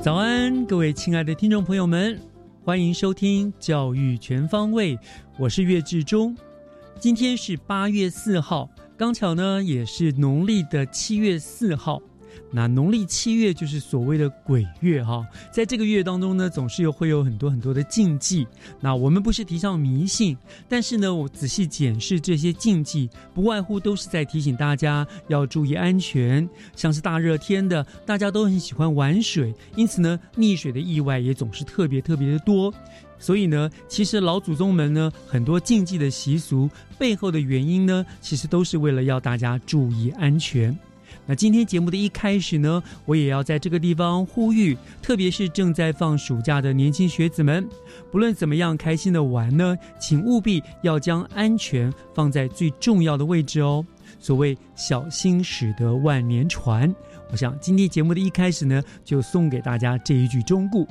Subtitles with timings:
[0.00, 2.18] 早安，各位亲爱的听众朋友们，
[2.64, 4.96] 欢迎收听《教育全方位》，
[5.36, 6.36] 我是岳志忠。
[7.00, 12.00] 今天是八月四号，刚巧呢，也是农历的七月四号。
[12.50, 18.46] 那农历七月就是所谓的鬼月哈，在这个月当中呢，总是有会有很多很多的禁忌。
[18.80, 20.36] 那我们不是提倡迷信，
[20.68, 26.48] 但是呢，我仔细检视这些禁忌，不外乎都是在提醒大家要注意安全。
[26.74, 32.72] 像是大热天的，大家都很喜欢玩水，因此呢，溺水的意外也总是特别特别的多。
[33.18, 40.76] 所以呢，其实老祖宗们呢，很多禁忌的习俗背后的原因呢，其实都是为了要大家注意安全。
[41.28, 47.68] 那今天节目的一开始呢，我也要在这个地方呼吁，特别是正在放暑假的年轻学子们，
[48.10, 53.84] 不论怎么样开心的玩呢，请务必要将安全放在最重要的位置哦。
[54.18, 56.92] 所谓小心驶得万年船，
[57.30, 60.86] 我想今天节目的一开始呢，就送给大家这一句忠告。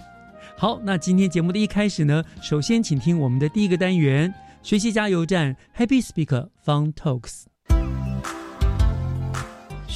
[0.56, 4.32] 好，那今天节目的一开始呢，首先请听我们的第一个单元——
[4.62, 7.46] 学习加油站 Happy Speaker Fun Talks。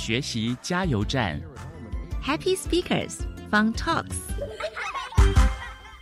[0.01, 1.39] 学习加油站
[2.25, 3.19] ，Happy Speakers
[3.51, 4.15] Fun Talks。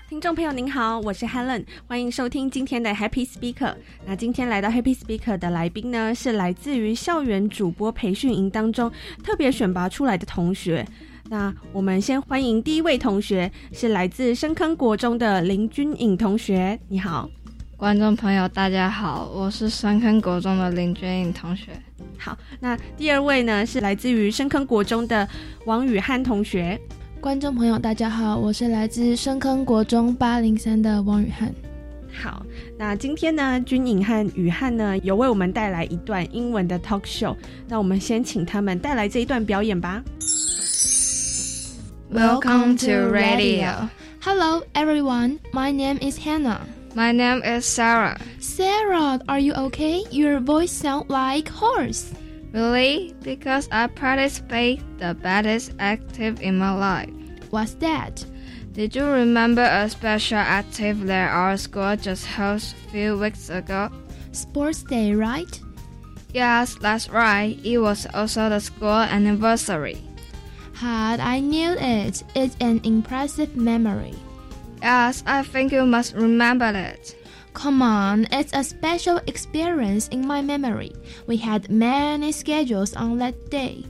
[0.08, 3.76] 听众朋友您好，我是 Helen，欢迎收听今天的 Happy Speaker。
[4.06, 8.90] 那今天来到 Happy Speaker 的来宾呢，是来自于校园主播培训营当中
[9.22, 10.88] 特别选拔出来的同学。
[11.26, 16.80] 那我们先欢迎第一位同学，是来自深坑国中的林君颖同学。
[16.88, 17.30] 你好，
[17.80, 21.72] 观众朋友大家好，我是深坑国中的林君颖同学。
[22.18, 25.26] 好，那第二位呢是来自于深坑国中的
[25.66, 26.78] 王雨涵同学。
[27.22, 31.56] 观众朋友，大家好，我是来自深坑国中八零三的王雨涵。
[32.14, 32.46] 好，
[32.78, 37.34] 那今天呢，君颖和雨汉呢有为我们带来一段英文的 talk show。
[37.70, 40.04] 那我们先请他们带来这一段表演吧。
[42.12, 43.88] Welcome to radio.
[44.22, 45.40] Hello, everyone.
[45.54, 46.60] My name is Hannah.
[47.00, 48.20] My name is Sarah.
[48.40, 50.04] Sarah, are you okay?
[50.12, 52.12] Your voice sounds like horse.
[52.52, 53.16] Really?
[53.24, 57.10] Because I participate the baddest active in my life.
[57.52, 58.26] What's that?
[58.74, 63.90] Did you remember a special active that our school just held a few weeks ago?
[64.34, 65.58] Sports Day, right?
[66.34, 67.58] Yes, that's right.
[67.64, 70.04] It was also the school anniversary.
[70.74, 72.24] Had I knew it.
[72.36, 74.16] It's an impressive memory.
[74.82, 77.16] Yes, I think you must remember it.
[77.54, 80.94] Come on, it's a special experience in my memory.
[81.28, 83.84] We had many schedules on that day.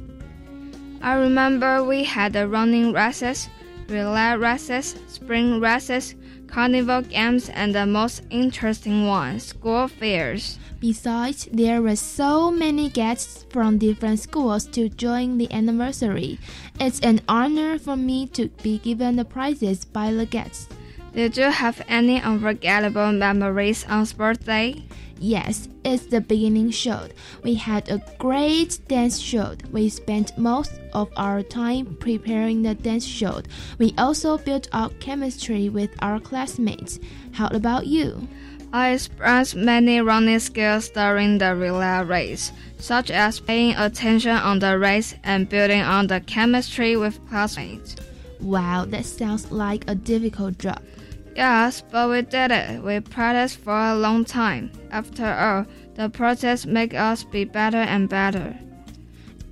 [1.01, 3.47] I remember we had the running races,
[3.87, 6.15] relay races, spring races,
[6.47, 10.57] carnival games, and the most interesting one, school fairs.
[10.79, 16.39] Besides, there were so many guests from different schools to join the anniversary.
[16.79, 20.67] It's an honor for me to be given the prizes by the guests.
[21.13, 24.83] Did you have any unforgettable memories on sports day?
[25.19, 27.07] Yes, it's the beginning show.
[27.43, 29.55] We had a great dance show.
[29.71, 33.41] We spent most of our time preparing the dance show.
[33.79, 36.99] We also built up chemistry with our classmates.
[37.33, 38.27] How about you?
[38.71, 44.77] I expressed many running skills during the relay race, such as paying attention on the
[44.77, 47.95] race and building on the chemistry with classmates.
[48.39, 50.81] Wow, that sounds like a difficult job.
[51.35, 52.83] Yes, but we did it.
[52.83, 54.71] We practiced for a long time.
[54.91, 55.65] After all,
[55.95, 58.57] the process makes us be better and better.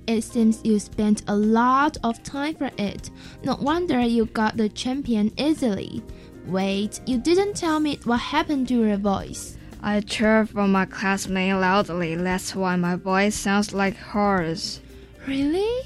[0.06, 3.10] It seems you spent a lot of time for it.
[3.44, 6.02] No wonder you got the champion easily.
[6.46, 9.58] Wait, you didn't tell me what happened to your voice.
[9.82, 12.14] I cheered for my classmate loudly.
[12.14, 14.80] That's why my voice sounds like hers.
[15.26, 15.82] Really?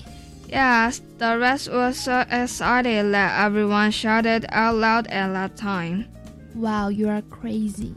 [0.52, 6.06] Yes, the rest was so excited that everyone shouted out loud at that time.
[6.54, 7.94] Wow, you are crazy.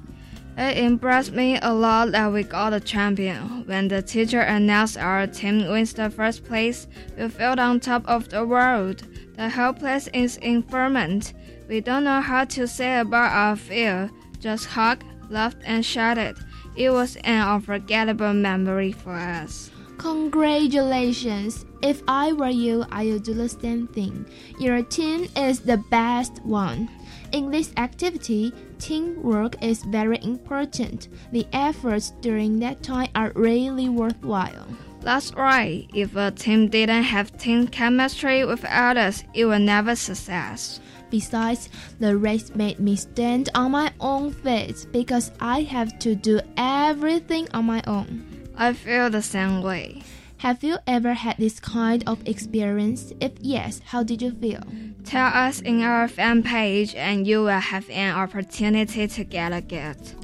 [0.58, 3.66] It impressed me a lot that we got a champion.
[3.66, 6.88] When the teacher announced our team wins the first place,
[7.18, 9.04] we felt on top of the world.
[9.36, 11.34] The whole place is in ferment.
[11.68, 14.10] We don't know how to say about our feel.
[14.40, 16.38] Just hugged, laughed, and shouted.
[16.78, 19.72] It was an unforgettable memory for us.
[19.98, 21.66] Congratulations!
[21.82, 24.26] If I were you, I would do the same thing.
[24.60, 26.90] Your team is the best one.
[27.32, 31.10] In this activity, teamwork is very important.
[31.32, 34.68] The efforts during that time are really worthwhile.
[35.02, 35.88] That's right.
[35.94, 40.80] If a team didn't have team chemistry with others, it would never success.
[41.12, 41.70] Besides,
[42.00, 47.48] the race made me stand on my own feet because I have to do everything
[47.54, 48.35] on my own.
[48.58, 50.04] I feel the same way.
[50.38, 53.14] Have you ever had this kind of experience?
[53.20, 54.64] If yes, how did you feel?
[55.04, 59.62] Tell us in our fan page and you will have an opportunity to get a
[59.62, 60.16] gift.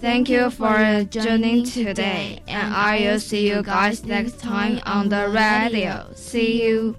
[0.00, 5.28] Thank you for joining today, and I will see you guys next time on the
[5.28, 6.08] radio.
[6.14, 6.96] See you.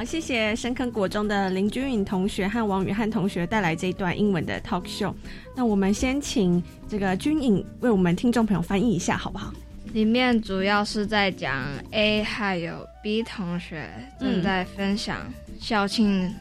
[0.00, 5.12] 好，谢谢深坑国中的林君颖同学和王宇汉同学带来这一段英文的 talk show。
[5.54, 9.52] 那我们先请这个君颖为我们听众朋友翻译一下，好不好？
[9.92, 15.18] 里面主要是在讲 A 还有 B 同学正在分享
[15.60, 16.34] 校庆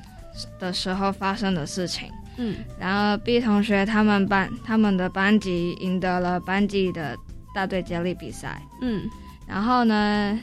[0.58, 2.10] 的时候发生的事情。
[2.38, 7.14] 嗯，然后 B 同学他们班他们的班级赢得了班级的
[7.54, 8.62] 大队接力比赛。
[8.82, 9.02] 嗯
[9.46, 10.40] 然后呢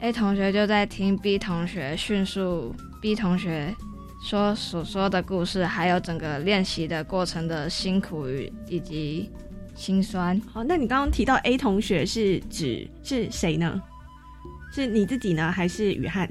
[0.00, 3.74] ，A 同学就在听 B 同学叙述 B 同学
[4.22, 9.30] 说所说的故事，还有整个练习的过程的辛苦与以及
[9.74, 10.40] 辛酸。
[10.52, 13.80] 好，那你刚刚提到 A 同学是指是谁呢？
[14.72, 16.28] 是你自己呢，还是雨汉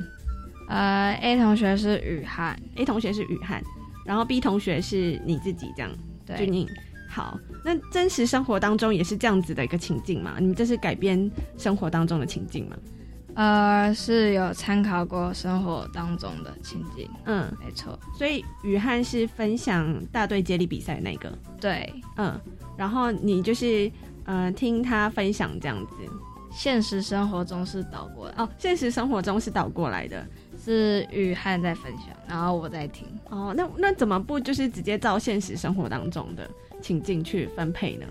[0.69, 3.61] 呃，A 同学是雨汉，？A 同学是雨汉，
[4.05, 5.91] 然后 B 同学是你自己这样。
[6.25, 6.67] 对
[7.09, 10.35] 好，那真实生活当中也是这样子的一个情境嘛？
[10.39, 12.77] 你们这是改编生活当中的情境吗？
[13.35, 22.39] 呃，是有参考过生活当中的情景，嗯，没错，所以雨汉是分享大队接力比赛的那个，对，嗯，
[22.77, 23.91] 然后你就是
[24.25, 25.93] 呃听他分享这样子。
[26.51, 30.25] 现实生活中是倒过来，哦，现实生活中是倒过来的。
[30.61, 33.07] 是雨汉在分享，然后我在听。
[33.29, 36.49] 哦，那那怎么不就是直接照现实生活当中的
[36.81, 38.05] 情境去分配呢？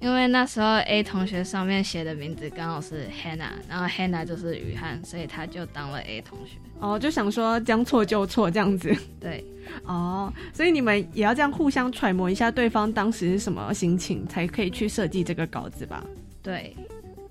[0.00, 6.56] 因为那时候 A 同学上面写的名字刚好是 Hannah，然后 Hannah 就是雨汉，所以他就当了 A 同学。
[6.80, 8.90] 哦，就想说将错就错这样子。
[9.20, 9.44] 对，
[9.84, 16.02] 哦，所以你们也要这样互相揣摩一下对方当时是什么心情，才可以去设计这个稿子吧？
[16.42, 16.74] 对，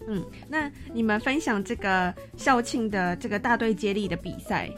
[0.07, 4.69] 嗯，那你们分享这个校庆的这个大队接力的比赛，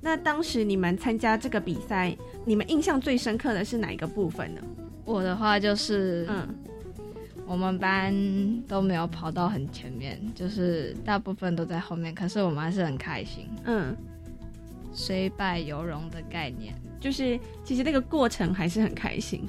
[0.00, 4.60] 那当时你们参加这个比赛，你们印象最深刻的是哪一个部分呢？
[5.04, 6.48] 我的话就是，嗯，
[7.48, 8.14] 我们班
[8.68, 13.96] 都没有跑到很前面，就是大部分都在后面，可是我们还是很开心，嗯，
[14.92, 16.74] 虽败犹荣的概念。
[17.00, 19.48] 就是其实那个过程还是很开心。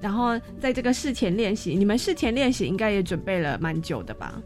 [0.00, 4.40] 然后在这个事前练习，你们事前练习应该也准备了蛮久的吧？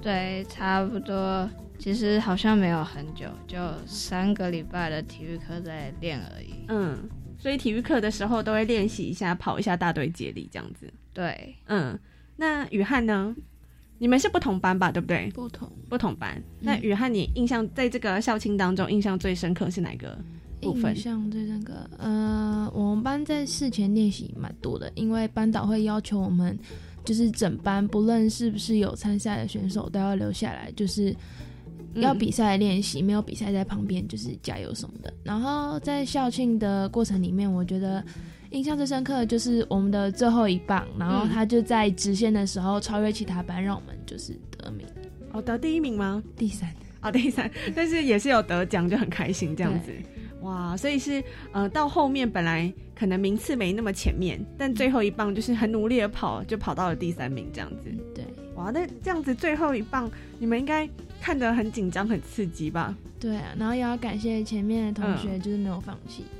[0.00, 6.54] 对，差不多，其实好像没有很久，就三个礼拜的体育课在练而已。
[6.68, 6.96] 嗯，
[7.38, 10.90] 所以体育课的时候都会练习一下，跑一下大队接力这样子。
[11.12, 11.98] 对，嗯，
[12.40, 13.36] 那雨汉呢？
[13.98, 14.90] 你们是不同班吧？
[14.90, 15.30] 对不对？
[15.34, 16.42] 不同不同班。
[16.58, 20.18] 那雨汉，你印象在这个校庆当中印象最深刻是哪个
[20.58, 21.02] 部分印？
[21.02, 26.58] 象最深刻，呃，我们班在事前练习蛮多的，因为班导会要求我们，
[27.04, 31.14] 就是整班不论是不是有参赛的选手都要留下来，就是
[31.96, 35.12] 要比赛练习，没有比赛在旁边就是加油什么的。
[35.22, 38.02] 然后在校庆的过程里面，我觉得
[38.50, 44.86] 印象最深刻的就是我们的最后一棒，然后他就在直线的时候超越其他班，让我们就是得名
[45.32, 46.22] 哦，得第一名吗？
[46.36, 46.68] 第三。
[47.02, 49.90] 哦，第三， 但是也是有得奖，就很开心这样子。
[50.42, 57.90] 哇，所以是呃，到后面本来可能名次没那么前面，但最后一棒就是很努力的跑，就跑到了第三名这样子。
[58.14, 60.86] 对哇，那这样子最后一棒，你们应该
[61.22, 62.94] 看得很紧张、很刺激吧？
[63.18, 66.24] 对啊，然后也要感谢前面的同学，就是没有放弃。
[66.30, 66.39] 嗯，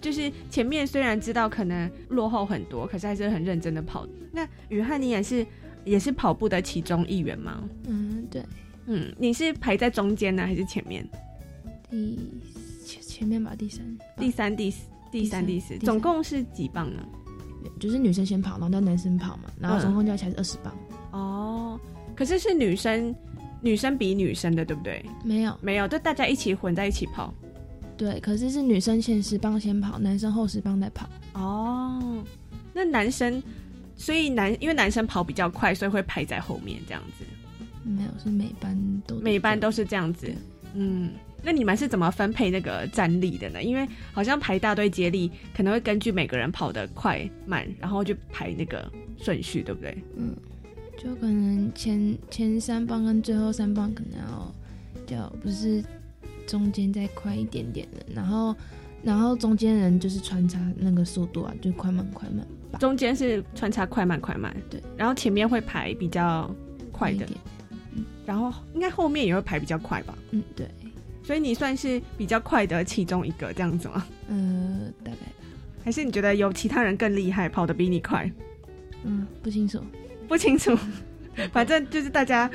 [0.00, 4.06] 就是前面虽然知道可能落后很多，可是还是很认真的跑。
[4.32, 5.46] 那雨汉，你也是
[5.84, 7.62] 也是跑步的其中一员吗？
[7.86, 8.42] 嗯，对，
[8.86, 11.06] 嗯，你是排在中间呢，还是前面？
[11.90, 12.18] 第
[12.84, 14.78] 前前面吧，第三，第三、第四、
[15.10, 17.06] 第三、第四，总共是几磅呢？
[17.78, 20.76] 就是女生先跑，然后再男生跑嘛，然后总共加起来是二十磅。
[21.12, 21.80] 哦，
[22.14, 23.14] 可是是女生，
[23.60, 25.04] 女生比女生的，对不对？
[25.24, 27.34] 没有，没有，就大家一起混在一起跑。
[28.00, 31.06] 对，可是是女生前十棒先跑，男生后十棒再跑。
[31.34, 32.24] 哦，
[32.72, 33.42] 那男生，
[33.94, 37.26] 所以男因为男生跑比较快，所以会排在后面这样子。
[37.84, 40.34] 没有，是每班都每班都是这样子。
[40.72, 41.10] 嗯，
[41.42, 43.62] 那你们是怎么分配那个站立的呢？
[43.62, 50.02] 因为好像排大队接力可能会根据每个人跑得快慢，然后就排那个顺序，对不对？
[50.16, 50.34] 嗯，
[50.96, 54.54] 就可能前前三棒跟最后三棒可能要
[55.06, 55.84] 叫不是
[56.50, 58.56] 中间再快一点点的，然后
[59.04, 66.52] 然后中间人就是穿插那个速度啊，就快慢快慢吧，中间是穿插快慢快慢，对，然后前面会排比较
[66.90, 67.30] 快的，一点，
[68.26, 70.18] 然后应该后面也会排比较快吧？
[70.32, 70.68] 嗯，对，
[71.22, 74.04] 所以你算是比较快的其中一个这样子吗？
[74.28, 75.32] 呃，大概吧，
[75.84, 78.28] 还是你觉得有其他人更厉害，跑得比你快？
[79.04, 79.80] 嗯，不清楚，
[80.26, 80.76] 不清楚，
[81.52, 82.50] 反正就是大家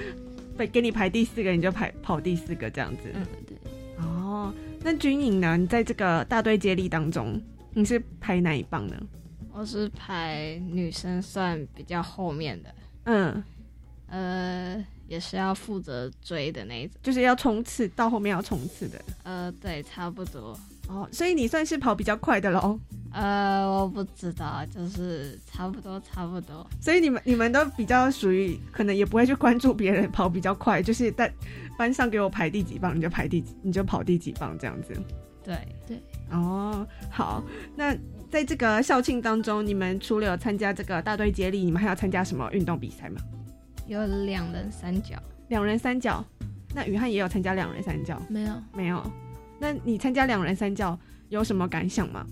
[0.58, 3.04] 被给你排第四个，你就排跑第四个这样子。
[3.14, 3.45] 嗯，对，
[3.98, 5.58] 哦，那军营呢？
[5.58, 7.42] 你在这个大队接力当中，
[7.74, 8.96] 你是排哪一棒呢？
[9.54, 12.76] 我是排女生算比较后面的，
[13.06, 13.44] 嗯，
[14.08, 17.00] 呃，也是要负责追的那一种。
[17.02, 19.02] 就是要冲刺，到后面要冲刺的。
[19.24, 20.60] 呃，对，差不多。
[20.88, 22.80] 哦，所以你算是跑比较快的喽。
[23.12, 26.68] 呃，我不知道，就是差不多，差不多。
[26.82, 31.34] 所以你们你们都比较属于，可能也不会去关注别人跑比较快，就是在
[31.78, 34.94] 班上给我排第几棒，你就排第几，你就跑第几棒这样子。
[35.44, 37.42] 对对，哦，好，
[37.76, 37.96] 那
[38.30, 43.22] 在这个校庆当中，你们除了有参加这个大队接力，你们还要参加什么运动比赛吗？
[43.88, 45.16] 有两人三角。
[45.48, 46.26] 两人三角，
[46.74, 49.02] 那雨翰也有参加两人三角，没有，没有？
[49.60, 50.98] 那你参加两人三角
[51.30, 52.26] 有什么感想吗？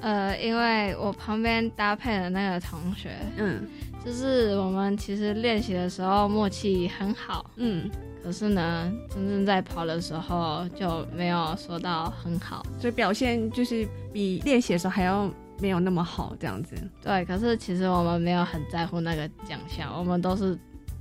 [0.00, 3.66] 呃，因为我旁边搭配的那个同学，嗯
[4.04, 7.90] 就是我们其实练习的时候默契很好，嗯，
[8.22, 12.64] 可是呢，真正在跑的时候就没有说到很好。
[12.78, 15.28] 所以表现就是比练习的时候还要
[15.60, 16.76] 没有那么好，这样子。
[17.02, 20.56] 对，可是其实我们没有很在乎那个奖项，我们都是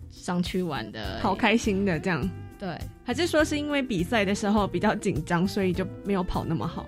[0.09, 1.19] 上去玩的。
[1.21, 2.27] 好，开心的这样，
[2.59, 6.85] 对，还是说是因为比赛的时候比较紧张，所以就没有跑那么好？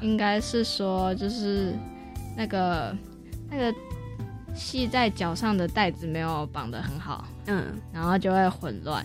[0.00, 1.74] 应该是说就是
[2.36, 2.94] 那个
[3.50, 3.74] 那个
[4.54, 9.04] 系在脚上的带子没有绑得很好，嗯，然后就会混乱。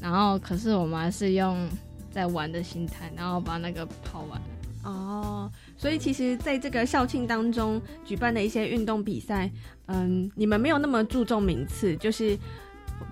[0.00, 1.68] 然后可是我们还是用
[2.10, 4.40] 在玩的心态，然后把那个跑完。
[4.82, 9.50] 哦，所以其实在这个校庆当中举办的一些运动比赛，
[9.86, 12.36] 嗯，你们没有那么注重名次，就是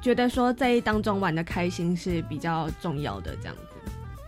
[0.01, 3.63] 觉得说在当中玩的开心是比较重要的这样子。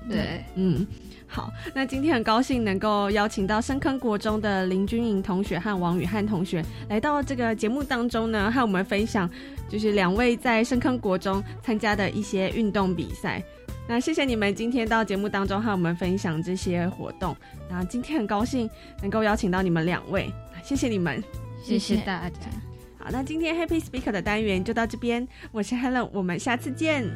[0.08, 0.84] 对，嗯，
[1.26, 9.30] 好，那今天很高兴能够邀请到深坑国中的林君颖同学和王宇汉同学来到这个节目当中呢，和我们分享
[9.68, 13.40] 就是两位在深坑国中参加的一些运动比赛。
[13.86, 17.36] 那谢谢你们今天到节目当中和我们分享这些活动。
[17.68, 18.68] 那今天很高兴
[19.00, 20.32] 能够邀请到你们两位，
[20.64, 21.22] 谢谢你们。
[21.62, 22.69] 谢谢大家。
[23.02, 27.08] 好，那今天 Happy Speaker 的单元就到这边，我是 Helen，我们下次见。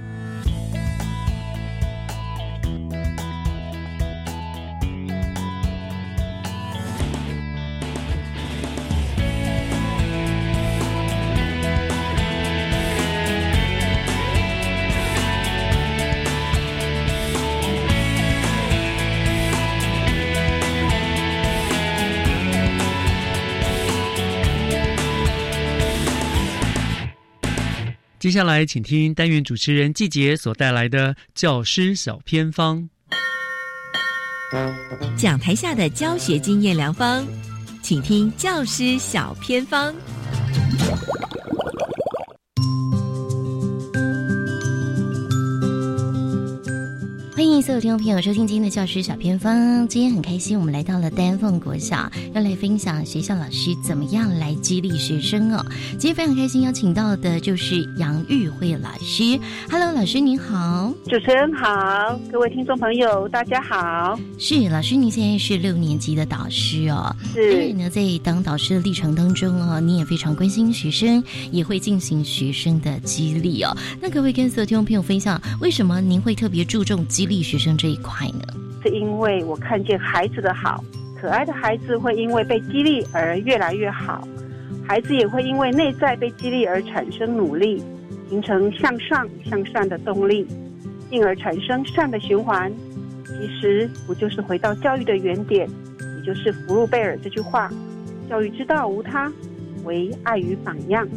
[28.24, 32.88] 接下来，请听单元主持人季杰所带来的教师小偏方。
[35.14, 37.22] 讲台下的教学经验良方，
[37.82, 39.94] 请听教师小偏方。
[47.54, 49.86] 迎所有听众朋友收听今天的教师小偏方。
[49.86, 55.64] 今天很开心，我们来到了丹凤国小，要来分享学校老师怎么样来激励学生哦。
[55.92, 59.38] 今天非常开心，邀请到的就是杨玉慧老师。
[59.70, 60.92] Hello，老师您好。
[61.04, 64.18] 主持人好，各位听众朋友，大家好。
[64.36, 67.14] 是老师，您现在是六年级的导师哦。
[67.36, 73.72] 当然是呢，在当导师的历程当中哦，你也非常关心学生，也会进行学生的激励哦。
[74.00, 78.40] 那可不可以跟所有听众朋友分享，为什么您会特别注重激励学生这一块呢？
[78.82, 80.82] 是因为我看见孩子的好，
[81.20, 84.26] 可爱的孩子会因为被激励而越来越好。
[84.86, 87.82] 孩子也会因为内在被激励而产生努力，
[88.28, 90.46] 形成向上向善的动力，
[91.08, 92.72] 进而产生善的循环。
[93.24, 95.68] 其实不就是回到教育的原点，
[96.18, 97.70] 也就是福禄贝尔这句话
[98.28, 99.32] ：“教育之道无他，
[99.84, 101.08] 唯爱与榜样。”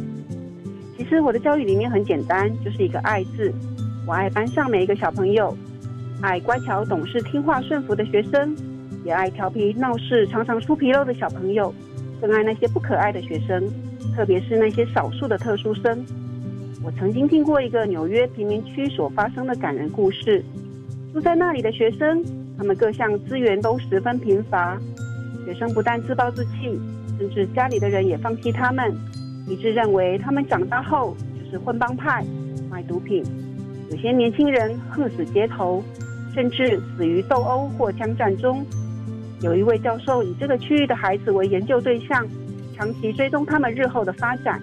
[0.96, 3.52] 其实我的教育理念很简单，就是一个爱字。
[4.06, 5.54] 我爱班上每一个小朋友，
[6.20, 8.56] 爱乖巧懂事、听话顺服的学生，
[9.04, 11.72] 也爱调皮闹事、常常出纰漏的小朋友，
[12.20, 13.68] 更爱那些不可爱的学生，
[14.16, 16.04] 特别是那些少数的特殊生。
[16.82, 20.44] 我曾经听过一个纽约贫民区所发生的感人故事。
[21.12, 22.22] 住在那里的学生，
[22.56, 24.76] 他们各项资源都十分贫乏，
[25.44, 26.78] 学生不但自暴自弃，
[27.16, 28.92] 甚至家里的人也放弃他们。
[29.46, 32.24] 一致认为他们长大后就是混帮派、
[32.70, 33.24] 卖毒品，
[33.90, 35.82] 有些年轻人横死街头，
[36.38, 38.64] 甚至死于斗殴或枪战中。
[39.40, 42.24] 有一位教授以这个区域的孩子为研究对象，
[42.76, 44.62] 长期追踪他们日后的发展，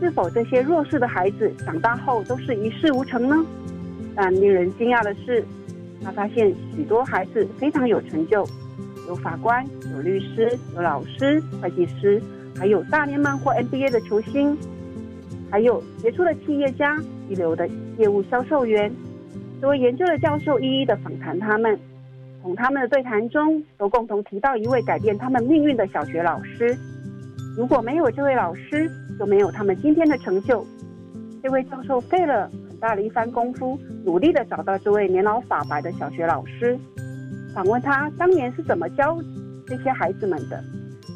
[0.00, 3.36] 是否这些弱势的孩子长大后都是一事无成呢？
[4.16, 5.44] 但令人惊讶的是，
[6.02, 8.44] 他发现许多孩子非常有成就，
[9.06, 12.20] 有法官、有律师、有老师、会计师。
[12.58, 14.58] 还有大联盟或 NBA 的球星，
[15.52, 18.90] 还有杰出的企业家、一流的业务销售员。
[19.60, 21.78] 这位研究的教授一一的访谈他们，
[22.42, 26.76] 从他们的对谈中，都共同提到一位改变他们命运的小学老师。
[27.56, 30.64] 如果没有这位老师，就没有他们今天的成就。
[31.42, 36.78] 这位教授费了很大的一番功夫，努力的找到这位年老发白的小学老师，
[37.54, 39.18] 访问他当年是怎么教
[39.66, 40.62] 这些孩子们的。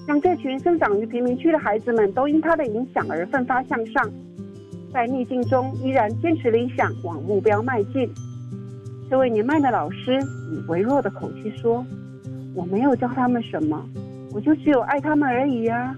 [0.08, 4.10] 让这群生长于贫民区的孩子们都因他的影响而奋发向上，
[4.94, 8.10] 在逆境中依然坚持理想，往目标迈进。
[9.10, 10.20] 这位年迈的老师
[10.52, 11.84] 以微弱的口气说
[12.54, 13.84] ：“我没有教他们什么，
[14.32, 15.92] 我就只有爱他们而已呀。”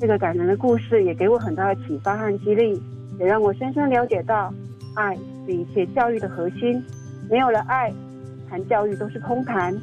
[0.00, 2.80] 这个感人的故事也给我很大的启发和激励，
[3.18, 4.54] 也让我深深了解到，
[4.94, 6.80] 爱是一切教育的核心。
[7.28, 7.92] 没有了爱，
[8.48, 9.76] 谈教育都是空谈。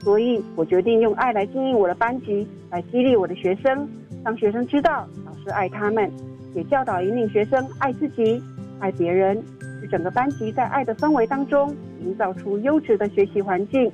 [0.00, 3.88] 所以我决定用爱来经营我的班级，来激励我的学生，
[4.22, 6.12] 让学生知道老师爱他们，
[6.54, 8.42] 也教导引领学生爱自己、
[8.80, 9.42] 爱别人，
[9.80, 13.90] 使整个班级在爱的氛围当中营造出优质的学习环境。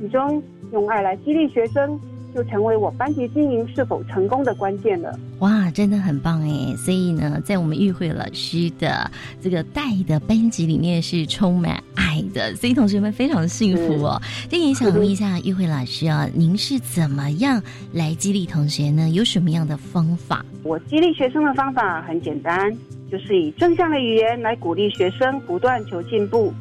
[0.00, 1.98] 其中，用爱来激励学生。
[2.32, 5.18] 就成为我班级经营是否成功的关键了。
[5.40, 6.76] 哇，真的很棒哎！
[6.76, 9.10] 所以呢，在我们玉慧老师的
[9.40, 14.22] 这个带的班级里面是充满爱的，所以同学们非常幸福哦。
[14.48, 17.60] 这也想问一下玉慧老师啊，您是怎么样
[17.92, 19.10] 来激励同学呢？
[19.10, 20.46] 有什么样的方法？
[20.62, 22.72] 我激励学生的方法很简单，
[23.10, 26.52] 就是以正向的语言来鼓励学生不断求进步，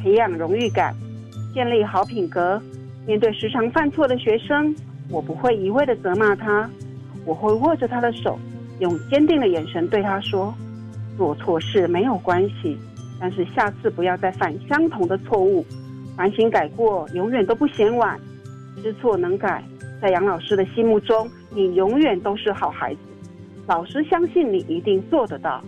[0.00, 0.94] 培养荣誉感，
[1.54, 2.60] 建立好品格。
[3.06, 4.74] 面对时常犯错的学生。
[5.10, 6.70] 我不会一味的责骂他，
[7.26, 8.38] 我会握着他的手，
[8.78, 10.54] 用坚定的眼神对他说
[11.18, 12.78] ：“做错事没有关系，
[13.20, 15.66] 但是下次不要再犯相同的错误，
[16.16, 18.18] 反省改过永远都不嫌晚，
[18.82, 19.62] 知错能改。
[20.00, 23.00] 在杨老师的心目中，你永远都是好孩子，
[23.66, 25.62] 老师相信你一定做得到。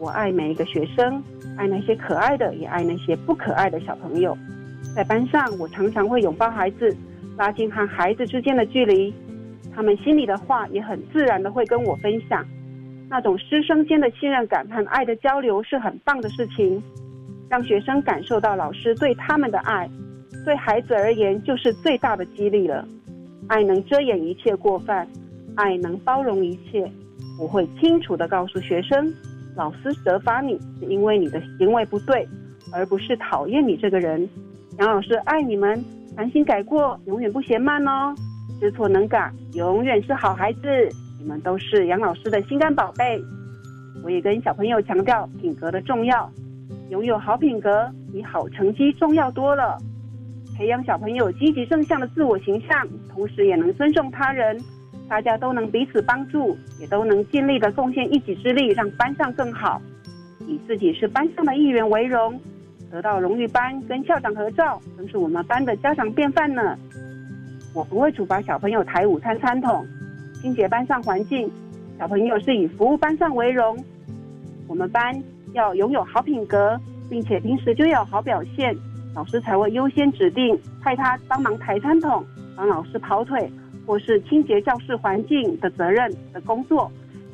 [0.00, 1.22] 我爱每一个学生，
[1.56, 4.36] 爱那些可爱的，也爱那些不可爱的小朋友。
[4.96, 6.96] 在班上，我常常会拥抱孩子。”
[7.38, 9.14] 拉近和孩子之间的距离，
[9.74, 12.44] 他们心里的话也很自然的会跟我分享。
[13.08, 16.82] 那种师生间的信任感和爱的交流是很棒的事情，
[17.48, 19.88] 让学生感受到老师对他们的爱，
[20.44, 22.86] 对孩子而言就是最大的激励了。
[23.48, 25.08] 爱能遮掩一切过犯，
[25.54, 26.90] 爱能包容一切。
[27.40, 29.10] 我会清楚的告诉学生，
[29.60, 32.26] 老师责罚你是因为你的行为不对，
[32.72, 34.26] 而不是讨厌你这个人。
[34.78, 35.84] 杨老师爱你们。
[36.16, 38.12] 反省改过，永远不嫌慢哦。
[38.58, 40.60] 知错能改，永远是好孩子。
[41.20, 43.22] 你们都是杨老师的心肝宝贝。
[44.02, 46.28] 我也跟小朋友强调品格的重要，
[46.90, 49.78] 拥有好品格比好成绩重要多了。
[50.56, 54.60] 培养小朋友积极正向的自我形象，同时也能尊重他人，
[55.10, 59.82] 大家都能彼此帮助，也都能尽力的贡献一己之力，让班上更好。
[60.46, 62.40] 以自己是班上的一员为荣。
[62.92, 66.78] 得到荣誉班跟校长合照，真是我们班的家常便饭呢。
[67.74, 69.84] 我不会处罚小朋友抬午餐餐桶，
[70.40, 71.50] 清洁班上环境。
[71.98, 73.76] 小朋友是以服务班上为荣。
[74.68, 75.20] 我们班
[75.54, 78.76] 要拥有好品格，并且平时就要好表现，
[79.12, 83.50] 老师才会优先指定派他帮忙抬餐桶、帮老师跑腿，
[83.90, 86.88] 或是清洁教室环境的责任的工作。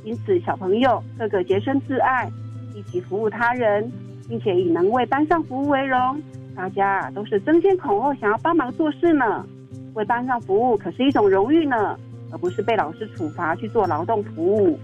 [0.05, 2.27] 因此，小朋友各个洁身自爱，
[2.75, 3.93] 一起服务他人。
[4.27, 6.21] 并且以能为班上服务为荣，
[6.57, 9.47] 大家都是争先恐后想要帮忙做事呢。
[9.93, 11.97] 为班上服务可是一种荣誉呢。
[12.33, 14.79] 而不是被老师处罚去做劳动服务。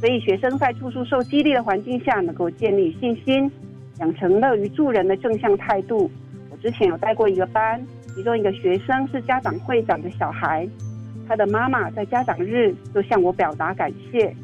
[0.00, 3.50] 所以，学生在处处受激励的环境下，能够建立信心，
[3.98, 6.10] 养成乐于助人的正向态度。
[6.50, 10.68] 我之前有带过一个班，其中一个学生是家长会长的小孩，
[11.28, 14.34] 他的妈妈在家长日就向我表达感谢。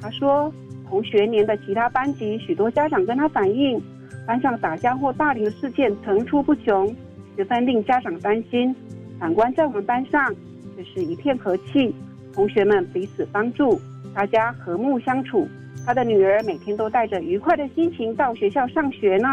[0.00, 0.52] 他说，
[0.88, 3.80] 同学年的其他班级，许多家长跟他反映，
[4.26, 6.94] 班上打架或霸凌的事件层出不穷，
[7.36, 8.74] 十分令家长担心。
[9.18, 10.32] 反观在我们班上，
[10.76, 11.94] 却是一片和气，
[12.32, 13.80] 同学们彼此帮助。
[14.14, 15.46] 大家和睦相处，
[15.84, 19.28] 他的女儿每天都带着愉快的心情到学校上学呢。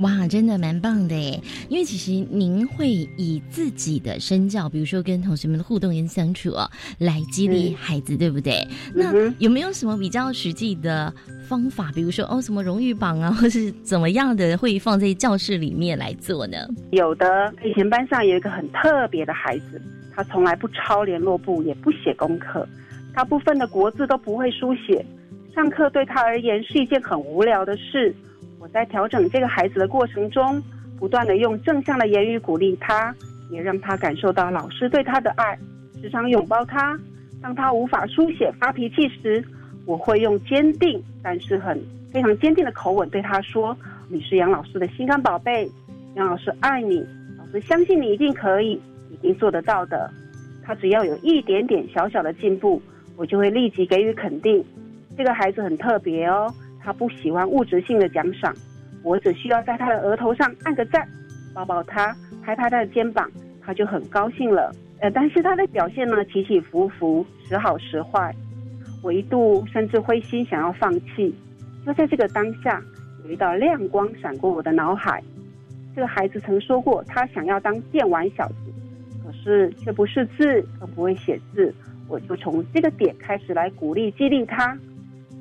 [0.00, 1.42] 哇，真的蛮棒的诶！
[1.68, 8.66] 因为其实您会以自己的身教，比如说跟同学们的互动跟相处哦，来激励孩子，对不对？
[8.94, 11.12] 那有没有什么比较实际的
[11.46, 11.92] 方法？
[11.94, 16.56] 比如说哦，什么荣誉榜啊， 或是怎么样的，会放在教室里面来做呢？
[16.92, 19.80] 有的，以前班上有一个很特别的孩子，
[20.14, 22.66] 他从来不抄联络簿，也不写功课。
[23.14, 25.04] 大部分的国字都不会书写，
[25.54, 28.14] 上课对他而言是一件很无聊的事。
[28.60, 30.62] 我在调整这个孩子的过程中，
[30.98, 33.14] 不断的用正向的言语鼓励他，
[33.50, 35.58] 也让他感受到老师对他的爱，
[36.00, 36.98] 时常拥抱他。
[37.40, 39.42] 当他无法书写发脾气时，
[39.86, 43.74] 我会用坚定但是很非常坚定的口吻对他说
[44.08, 45.66] ：“你是杨老师的心肝宝贝，
[46.16, 47.02] 杨老师爱你，
[47.38, 48.78] 老师相信你一定可以，
[49.10, 50.10] 一定做得到的。”
[50.62, 52.80] 他只要有一点点小小的进步。
[53.16, 54.64] 我就会立即给予肯定。
[55.14, 56.50] 这个孩子很特别哦，
[56.90, 58.52] 他不喜欢物质性的奖赏，
[59.04, 61.08] 我只需要在他的额头上按个赞，
[61.54, 64.74] 抱抱他，拍拍他的肩膀，他就很高兴了。
[64.98, 68.34] 呃，但是他的表现呢起起伏伏，时好时坏。
[69.04, 71.32] 我一度甚至灰心，想要放弃。
[71.86, 72.82] 就在这个当下，
[73.24, 75.22] 有一道亮光闪过我的脑海。
[75.94, 78.54] 这个孩子曾说过，他想要当电玩小子，
[79.24, 81.72] 可是却不识字，更不会写字。
[82.08, 84.76] 我就从这个点开始来鼓励激励他。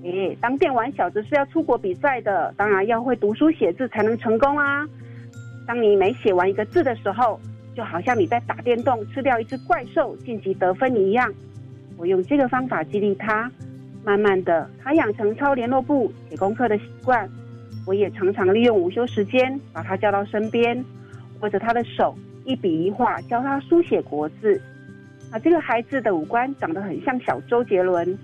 [0.04, 4.88] 诶，当电玩小子是要出国比赛的，当然要会读书写字才能成功啊。
[5.68, 7.40] 当你每写完一个字的时候，
[7.76, 11.32] 就好像你在打电动吃掉一只怪兽晋级得分一样。
[11.98, 13.52] 我用这个方法激励他，
[14.06, 17.30] 慢慢的他养成抄联络簿、写功课的习惯。
[17.86, 20.84] 我也常常利用午休时间把他叫到身边，
[21.42, 24.62] 握着他的手一笔一画教他书写国字。
[25.30, 28.18] 啊，这个孩子的五官长得很像小周杰伦。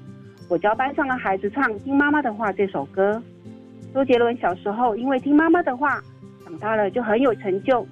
[0.48, 3.22] 我教班上的孩子唱《听妈妈的话》这首歌。
[3.94, 6.00] 周杰伦小时候因为听妈妈的话，
[6.44, 7.86] 长大了就很有成就。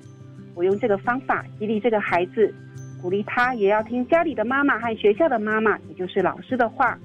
[0.53, 2.53] 我用这个方法激励这个孩子，
[3.01, 6.95] 鼓励他也要听家里的妈妈和学校的妈妈，也就是老师的话，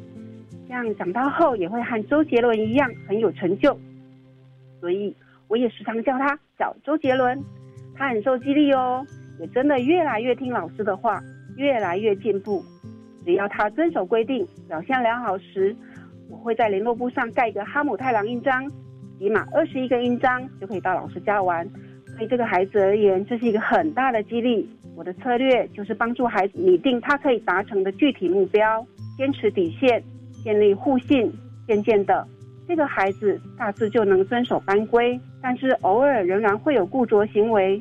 [0.68, 3.78] 这样长大后也会和周杰伦一样很有成就。
[4.80, 5.16] 所以
[5.48, 7.42] 我也时常叫他小周杰伦，
[7.96, 9.06] 他很受激励哦，
[9.40, 11.22] 也真的越来越听老师的话。
[11.56, 12.64] 越来越进步，
[13.24, 15.74] 只要他遵守规定，表现良好时，
[16.30, 18.70] 我会在联络簿上盖一个哈姆太郎印章，
[19.18, 21.68] 起码二十一个印章就可以到老师家玩。
[22.16, 24.68] 对这个孩子而言，这是一个很大的激励。
[24.96, 28.84] 我的策略就是帮助孩子拟定他可以达成的具体目标，
[29.16, 30.02] 坚持底线，
[30.42, 31.32] 建立互信。
[31.68, 32.26] 渐渐的，
[32.66, 37.80] 这个孩子大致就能遵守班规，但是偶尔仍然会有固着行为。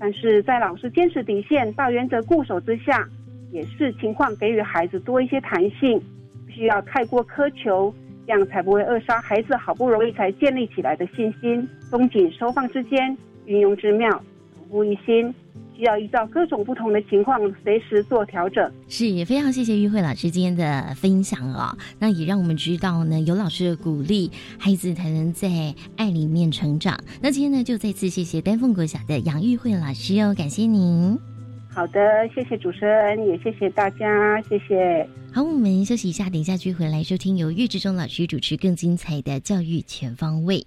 [0.00, 3.08] 但是在老师坚持底线、大原则固守之下，
[3.52, 6.00] 也是情况给予孩子多一些弹性，
[6.46, 7.94] 不需要太过苛求，
[8.26, 11.68] 这样才不会扼杀孩子好不容易才建立起来的信心。
[11.90, 14.10] 松紧收放之间，运用之妙，
[14.56, 15.34] 同步一心。
[15.76, 18.70] 需要依照各种不同的情况，随时做调整。
[18.86, 21.74] 是，也非常谢谢玉慧老师今天的分享哦。
[21.98, 27.00] 那也让我们知道呢，有老师的鼓励，孩子才能在爱里面成长。
[27.22, 31.39] 那今天呢，就再次谢谢丹凤国小的杨玉慧老师哦，感谢您。
[31.72, 35.08] 好的，谢谢主持人，也谢谢大家，谢谢。
[35.32, 40.66] 好，我们休息一下，等一下继续回来收听由岳志忠老师主持更精彩的教育全方位。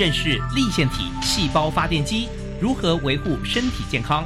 [0.00, 2.26] 认识立腺体细胞发电机
[2.58, 4.24] 如何维护身体健康。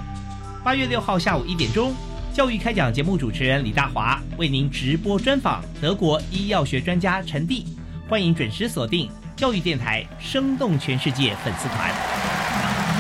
[0.63, 1.93] 八月六号下午一点钟，
[2.33, 7.67] 教育开讲节目主持人李大华为您直播专访德国医药学专家陈蒂，
[8.09, 11.91] 欢迎准时锁定教育电台《生动全世界》粉丝团。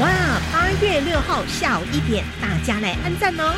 [0.00, 0.10] 哇！
[0.52, 3.54] 八月六号下午一点，大家来按赞哦。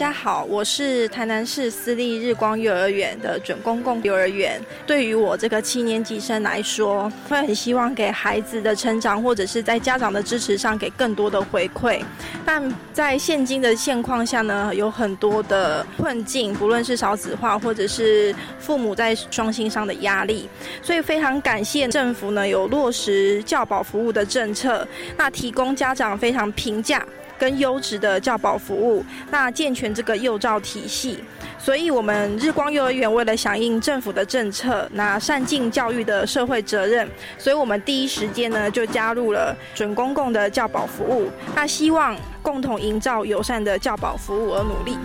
[0.00, 4.58] 家好，我是台南市私立日光幼儿园的准公共幼儿园。
[4.86, 12.00] 对于我这个七年级生来说，会很希望给孩子的成长，或者是在家长的支持上给更多的回馈。
[12.46, 20.48] 但在现今的现况下呢，有很多的困境，不论是少子化，或者是父母在双薪上的压力，
[20.80, 27.04] 所以非常感谢政府呢有落实教保服务的政策，那提供家长非常平价。
[27.40, 31.18] 跟优质的教保服务，那健全这个幼教体系，
[31.58, 44.98] 所以我们日光幼儿园为了响应政府的政策，那善尽教育的社会责任，所以我们第一时间呢就加入了准公共的教保服务，那希望共同营造友善的教保服务而努力。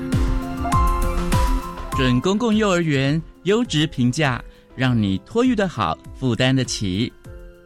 [1.96, 4.44] 准公共幼儿园优质评价，
[4.76, 7.14] 让你托育的好，负担得起。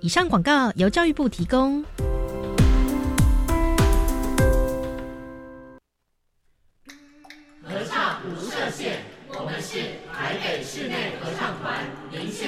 [0.02, 1.84] 以上广告由教育部提供。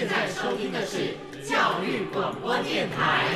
[0.02, 1.14] 现在收听的是
[1.48, 3.36] 教育广播电台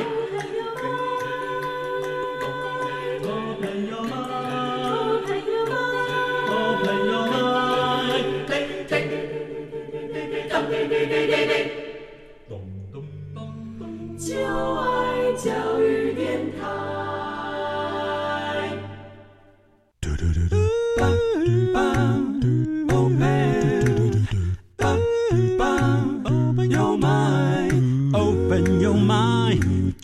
[14.18, 16.95] 就爱教育电台。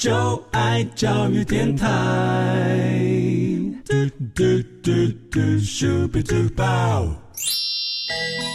[0.01, 1.87] 就爱教育电台。
[3.85, 3.93] 嘟
[4.33, 4.43] 嘟
[4.81, 4.91] 嘟
[5.29, 7.05] 嘟，咻比嘟爆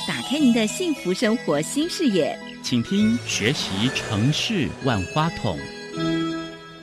[0.08, 5.56] 打开您的幸福生活新视野，请听学习城市万花筒。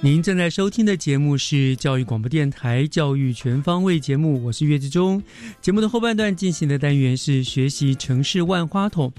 [0.04, 5.24] 您正在收听的节目是教育广播电台《教育全方位》节目，我是岳志忠。
[5.62, 9.10] 节目的后半段进行的单元是学习城市万花筒。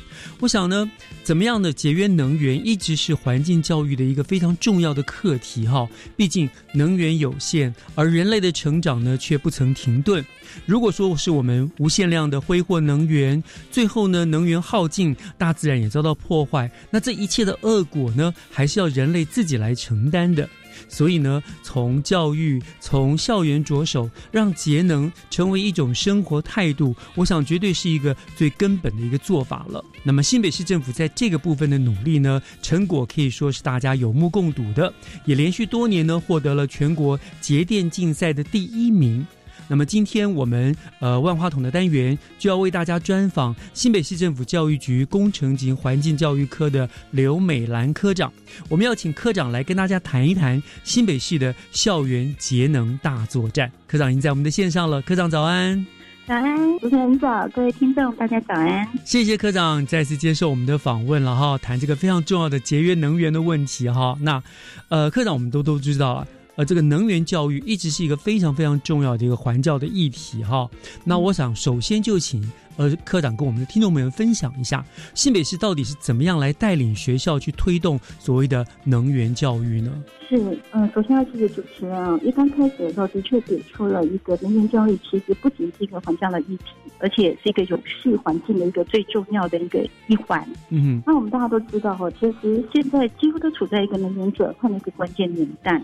[0.41, 0.91] 我想呢，
[1.23, 5.89] 怎么样的节约能源一直是环境教育的一个非常重要的课题哈。
[6.19, 10.23] 毕竟能源有限，而人类的成长呢却不曾停顿。
[10.67, 20.47] 如果说是我们无限量的挥霍能源，最后呢能源耗尽，大自然也遭到破坏，那这一切的恶果呢，还是要人类自己来承担的。
[20.89, 29.85] 所以呢，从教育、从校园着手，让节能成为一种生活态度，我想绝对是一个最根本的一个做法了。
[30.03, 34.93] 那么新北市政府在这个部分的努力呢，成果可以说是大家有目共睹的，
[35.25, 39.27] 也连续多年呢获得了全国节电竞赛的第一名。
[39.69, 48.33] 那么今天我们呃万花筒的单元就要为大家专访新北市政府教育局工程及环境教育科的刘美兰科长。
[48.69, 53.71] 我们要请科长来跟大家谈一谈新北市的校园节能大作战。
[53.87, 55.87] 科长已经在我们的线上了，科长早安。
[56.27, 58.89] 早安，主持人早，各位听众大家早安。
[59.05, 64.17] 谢谢科长再次接受我们的访问了哈，谈这个非常重要的节约能源的问题哈。
[64.21, 64.43] 那
[64.89, 66.27] 呃科长我们都都知道啊。
[66.57, 70.69] 呃，这个能源教育一直是一个非常非常重要的一个环教的议题哈。
[71.05, 72.41] 那我想首先就请
[72.77, 79.93] 呃科长跟我们的听众朋友们分享一下，新北市到底是怎么样来带领学校去推动所谓的能源教育呢？
[80.29, 82.19] 是，嗯，首先要谢谢主持人啊。
[82.23, 86.67] 一刚开始的时候，的确给出了一个能源教育，其实不仅是一个环教的议题，
[86.99, 90.49] 而且是一个永续环境的一个最重要的一个一环。
[90.71, 95.83] 嗯，那我们大家都知道哈，其实现在几乎都处在一个能源转换的一个关键年代。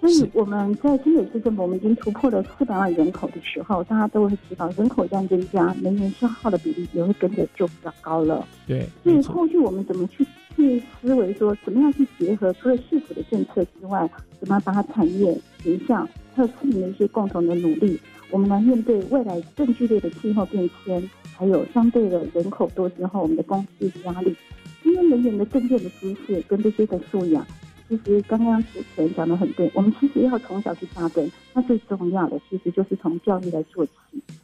[0.00, 8.46] 所以我们在新北市政府，我们已经突破了四百万人口的时候，大家都会知道，人口这样增加，能源消耗的比例也会跟着就比较高了。
[8.66, 8.86] 对。
[9.02, 14.08] 所以后续我们怎么去去思维说，怎么样去结合除了市府的政策之外，
[14.38, 17.98] 怎么样把它产业、形象还有市民的一些共同的努力，
[18.30, 24.36] 我们来面对未来更剧烈的气候变迁，还有相对的人口多之后我们的供需压力，
[24.84, 27.44] 因为人员的正确的知识跟这些的素养。
[27.88, 33.92] 其实刚刚主持人讲的很对，我们其实要从小去扎根，那最重要的其实就是从教育来做起。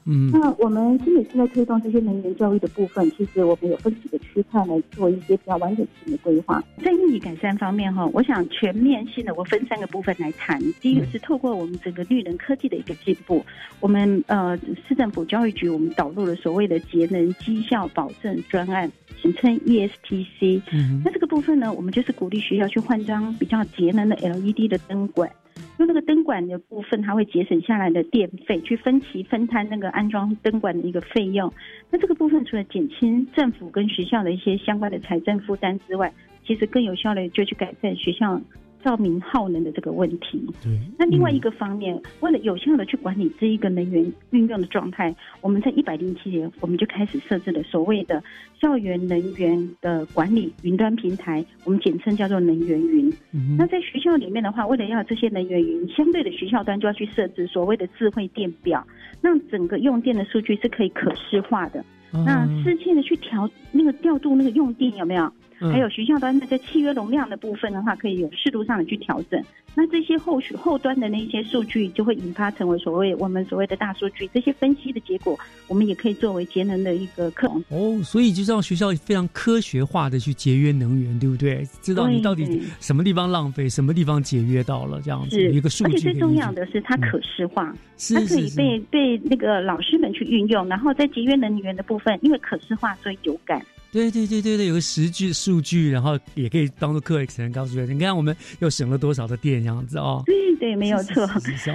[0.07, 6.62] 嗯，那我们新北市在推动这些能源教育的部分，其实我们有分几个区块来做一些比较完整性的规划。
[6.83, 10.61] 在硬体改善方面哈，我想全面性的我分三个部分来谈。
[10.80, 13.44] 第一个是透过我们整个绿能科技的一个进步，
[13.80, 18.90] 我们呃市政府教育局我们导入了所谓的节能绩效保证专案，
[19.22, 20.61] 简称 ESTC。
[20.72, 25.31] 嗯，那这个部分呢，我们就是鼓励学校去换装比较节能的 LED 的灯管。
[25.79, 31.53] 用那个灯管的部分，它会节省下来的电费，去分期分摊那个安装灯管的一个费用。
[31.90, 36.12] 那这个部分除了减轻政府跟学校的一些相关的财政负担之外，
[36.47, 38.40] 其实更有效的就去改善学校。
[38.85, 40.79] 照明耗能的这个问题，对。
[40.99, 48.23] 那另外一个方面，为了有效的去管理这一个能源运用的状态，我们在一百零七年，我们就开始设置了所谓的
[48.61, 53.11] 校园能源的管理云端平台，我们简称叫做能源云。
[53.57, 58.87] 那在学校里面的话，为了要这些能源云，相对的学校端就要去设置所谓的智慧电表，
[59.23, 61.83] 让整个用电的数据是可以可视化的。
[62.12, 65.33] 那适切的去调那个调度那个用电有没有？
[65.72, 69.42] 还有学校端的在契约容量的部分的话，可以有适度上的去调整。
[69.77, 74.29] 那这些后续后端的那些数据，就会引发成为所谓我们所谓的大数据。
[74.33, 77.50] 这些分析的结果，我们也可以作为节能的一个课。
[77.70, 81.66] 哦，所以就让学校非常科学化的去节约能源，对不对？
[81.83, 85.94] 知道你到底什么地方浪费，什么地方节约到了这样子一个数据。
[85.94, 87.74] 而且最重要的是，它可视化，
[88.14, 90.68] 它可以被被那个老师们去运用。
[90.68, 93.61] 然后在节约能源的部分，因为可视化，所以有感。
[93.94, 100.20] 对对对对对，有个实际数据，然后也可以当做课程告诉学生，你看我们又省了多少的电，这样子哦。
[100.26, 101.24] 对对，没有错。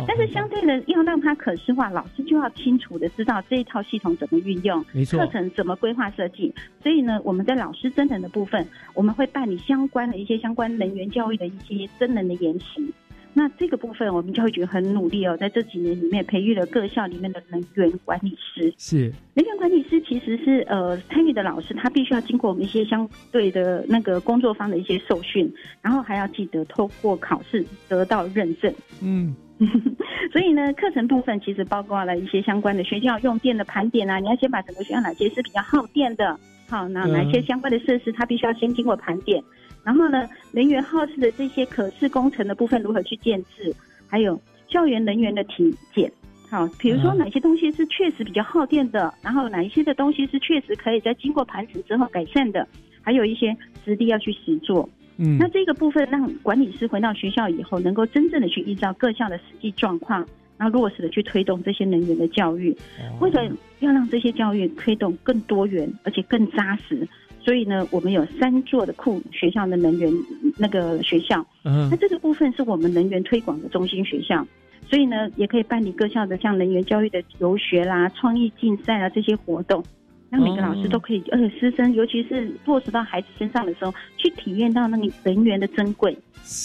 [0.06, 6.54] 但是相对的，要让它可视化，老师就要清楚的知道这一套系统怎么运用，没错，课程怎么规划设计。
[6.84, 12.94] 所以呢，我们在老师真人的部分，我们会办理相关的一些相关能源教育的一些真人的研习。
[13.34, 18.74] 那这个部分，我们教育局很努力哦，在这几年里面培育了各校里面的能源管理师。
[18.78, 28.74] 是能源管理师其实是呃参与的老师，他必须要经过我们一些相对的那个工作方的一些受训，然后还要记得透过考试得到认证。
[29.02, 29.34] 嗯，
[30.34, 36.38] 所以呢，课程部分其实包括了一些相关的学校用电的盘点啊，你要先把整个学校哪些是比较耗电的，
[36.68, 39.42] 好，那哪些相关的设施，它必须要先经过盘点。
[39.90, 43.74] 然后呢，能源耗时的这些可视工程的部分如何去建制？
[44.08, 46.12] 还有校园能源的体检，
[46.48, 52.68] 好，比如说哪些东西是确实比较耗电的，然后哪一些的东西是确实可以在经过盘整之后改善的，
[53.02, 54.88] 还有一些实地要去实做。
[55.18, 60.24] 嗯，那这个部分让管理师回到学校以后，能够真正的去依照各校的实际状况，
[60.60, 62.78] 然后落实的去推动这些能源的教育。
[63.22, 63.44] 为了
[63.80, 67.08] 要让这些教育推动更多元而且更扎实。
[67.42, 70.14] 所以呢，我们有三座的库学校的能源
[70.58, 71.88] 那个学校，嗯。
[71.90, 74.46] 那这个部分是我们能源推广的中心学校，
[74.88, 79.84] 所以呢，也可以办理各校的像能源教育的游学啦、创意竞赛啊这些活动，
[80.30, 86.16] 让每个老师都可以，而且师生尤其是落实到孩子身上的时候，去体验到那个能源的珍贵，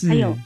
[0.08, 0.36] 还有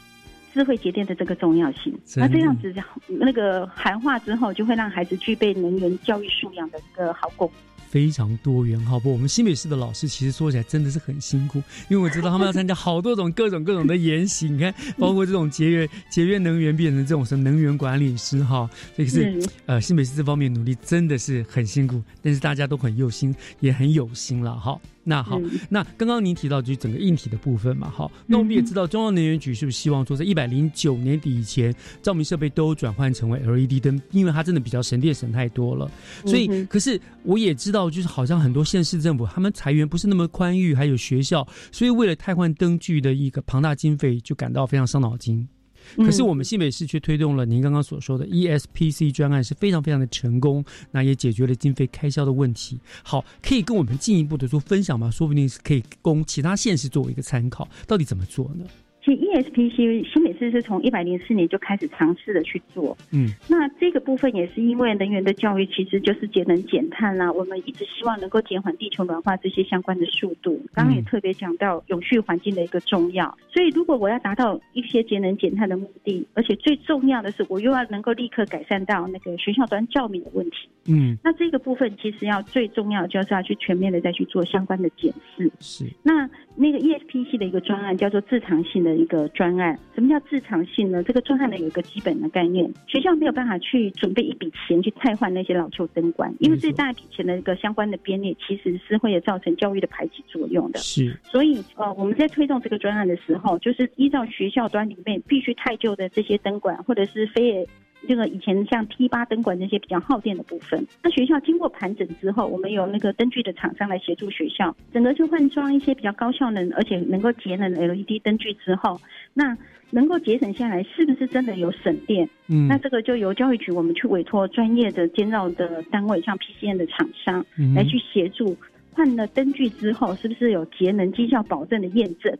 [0.53, 1.93] 智慧节电的这个重要性。
[2.17, 2.73] 那这样子
[3.07, 7.51] 那个含化之后，就会让孩子具备能源教育素养的一个好功。
[7.91, 9.13] 非常多元，好不？
[9.13, 24.79] 我们新北市的老师其实说起来真的是很辛苦，因为我知道他们要参加好多种各种各种的研习，你看，包括这种节约节约能源变成这种什么能源管理师哈，这个是呃新北市这方面努力真的是很辛苦，但是大家都很用心，也很有心了哈。
[25.09, 25.41] 那好，
[25.71, 35.91] 那刚刚您提到就是整个硬体的部分嘛，好，那我们也知道中央能源局是不是希望说在一百零九年底以前，照明设备都转换成为 LED 灯，因为它真的比较省电省太多了，
[36.27, 45.49] 所以可是我也知道，就是好像很多县市政府他们裁员不是那么宽裕，还有学校，所以为了汰换灯具的一个庞大经费，就感到非常伤脑筋。
[45.97, 52.79] 可是我们新北市却推动了您刚刚所说的 ESPC 专案，是非常非常的成功，那也解决了经费开销的问题。
[53.03, 55.11] 好，可以跟我们进一步的做分享吗？
[55.11, 58.65] 说不定是可以供其他县市作为一个参考，到底怎么做呢？
[59.09, 70.61] 其实 ESPC 新美市是从一百零四年就开始尝试的去做，嗯，那这个部分也是因为能源的教育其实就是节能减碳啦，我们一直希望能够减缓地球暖化这些相关的速度。
[70.75, 85.51] 刚刚也特别讲到永续环境的一个重要，所以如果我要达到一些节能减碳的目的，而且最重要的是我又要能够立刻改善到那个学校端照明的问题，嗯，那这个部分其实要最重要就是要去全面的再去做相关的检视。
[85.61, 88.98] 是，那那个 ESPC 的一个专案叫做自偿性的。
[88.99, 91.03] 一个专案，什么叫自偿性呢？
[91.05, 100.81] 这个专案呢有一个基本的概念，学校没有办法去准备一笔钱去汰换那些老旧灯管，因为最大一笔钱的一个相关的编列，其实是会有造成教育的排挤作用的。
[100.81, 107.65] 是，所以呃，我们在推动这个专案的时候，就是依照学校端里面必须太旧的这些灯管，或者是非
[108.07, 110.87] 这个以前像 P 八灯管这些比较耗电的部分。
[111.03, 119.01] 那学校经过盘整之后，我们有那个灯具的厂商来协助学校，整个去换装一些比较高效能而且能够节能的 LED 灯具之后，
[119.35, 119.57] 那
[119.91, 122.29] 能够节省下来，是不是真的有省电？
[122.49, 127.45] 嗯，那这个就由教育局我们去委托专业的监造的单位，像 PCN 的厂商
[127.75, 128.57] 来去协助。
[128.93, 132.37] 换了灯具之后，是不是有节能绩效保证的验证？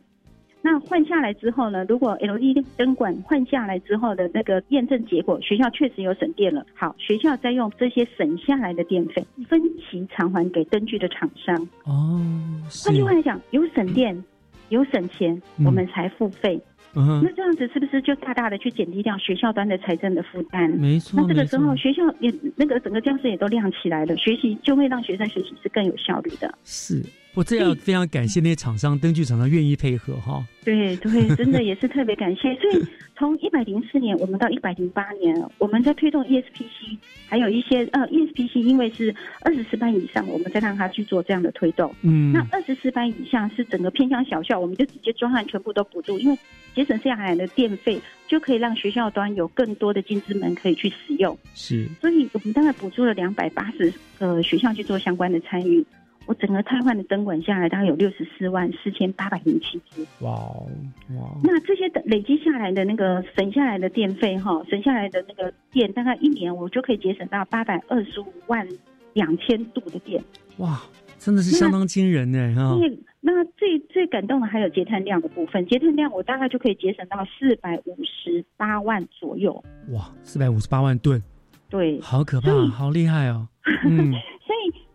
[0.61, 1.85] 那换下来之后呢？
[1.87, 6.65] 如果 LED 灯管换下来之后的那个验证结果，学校确实有省电了。
[6.73, 11.55] 好，学校再用这些省下来的电费分期偿还给灯具的厂商。
[11.85, 12.21] 哦，
[12.83, 14.21] 换句话来讲，有省电，
[14.67, 16.61] 有省钱，我们才付费。
[16.93, 20.69] 那这样子是不是就大大的去减低掉学校端的财政的负担？
[20.71, 26.53] 没错，那这个时候学校也那个整个教室也都亮起来了，学习就会让学生学习是更有效率的。
[26.65, 27.01] 是。
[27.35, 30.43] 我这样非常感谢那些厂商、灯具厂商愿意配合哈。
[30.65, 32.53] 对对，真的也是特别感谢。
[32.55, 32.85] 所以
[33.17, 41.93] 从一百零四年我们到一百零八年，我们在推动 ESPC，还有一些呃 ESPC，因为是二十四班以上，我们再让他去做这样的推动。
[42.01, 46.37] 嗯，那二十四班以下是整个偏乡小校，我们就直接专案全部都补助，因为
[46.75, 51.37] 节省下来的电费就可以让学校端有更多的金资门可以去使用。
[51.55, 55.85] 是，所以我们大概补助了两百八十个学校去做相关的参与。
[56.29, 60.05] 我整个瘫痪的灯管下来，大概有六十四万四千八百零七支。
[60.19, 61.35] 哇哇！
[61.43, 68.67] 那这些累积下来的那个省下来的电费，哈，省下来的那个电，大概一年我就可以节省到八百二十五万
[69.13, 70.23] 两千度的电。
[70.57, 70.79] 哇，
[71.17, 72.53] 真的是相当惊人呢！
[72.55, 72.77] 哈。
[73.21, 79.63] 那最最感动的还有节碳量的部分，节碳量我大概就可以节省到四百五十八万左右。
[79.93, 81.19] 哇，四百五十八万吨，
[81.71, 83.47] 对，好可怕，好厉害哦。
[83.87, 84.13] 嗯。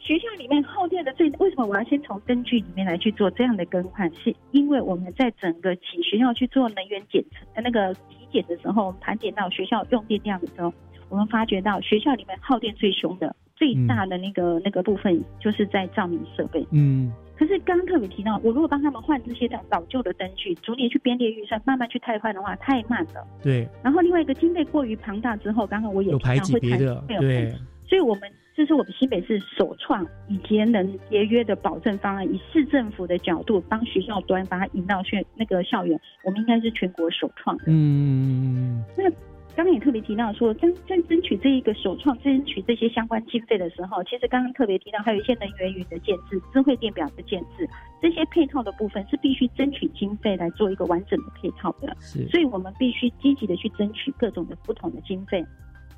[0.04, 4.08] 学校里面耗电的最为什么我要先从灯具里面来去做这样的更换？
[4.14, 10.70] 是因为我们在整个请学校去做能源检测那个体检的时候，我们盘点到学校用电量的时候，
[11.08, 16.64] 我们发觉到学校里面耗电最凶的、最大的那个那个部分，就是在照明设备。
[16.70, 17.10] 嗯。
[17.36, 23.26] 可是刚刚特别提到，我如果帮他们换这些老旧的灯具，逐年去编列预算，慢慢去汰换的话，太慢了。
[23.42, 23.66] 对。
[23.82, 27.50] 然后另外一个经费过于庞大之后，刚刚我也有排挤别的，对。
[27.88, 28.30] 所以我们。
[28.56, 37.64] 这是我们新北市首创以节能节约的保证方案，以市政府的角度帮学校端把它引到学那个校园，我们应该是全国首创的。
[37.66, 39.10] 嗯，那
[39.56, 47.68] 刚刚也特别提到说，在在争取这一个首创，争取这些相关经费的时候，其实刚刚特别提到还有一些能源云的建制、智慧电表的建制，
[48.00, 51.96] 这些配套的部分是必须争取经费来做一个完整的配套的。
[52.00, 55.44] 是，所以我们必须积极的去争取各种的不同的经费。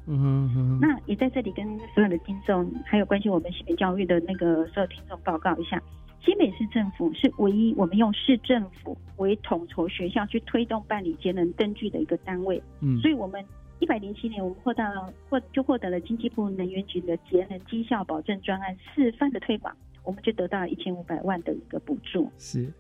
[0.07, 5.83] 嗯哼，那也在这里跟所有的听众，还有关心我们西北教育的那个所有听众报告一下，
[6.21, 12.63] 新北市政府是唯一我们用市政府为统筹学校去推动办理节能灯具的一个单位。
[12.81, 13.45] 嗯，所以我们
[13.81, 14.85] 一百零七年我们获到
[15.29, 22.31] 获就获得了经济部能源局的节能绩效保证专案示范的推广，我们就得到了一千五百万的一个补助。
[22.39, 22.73] 是。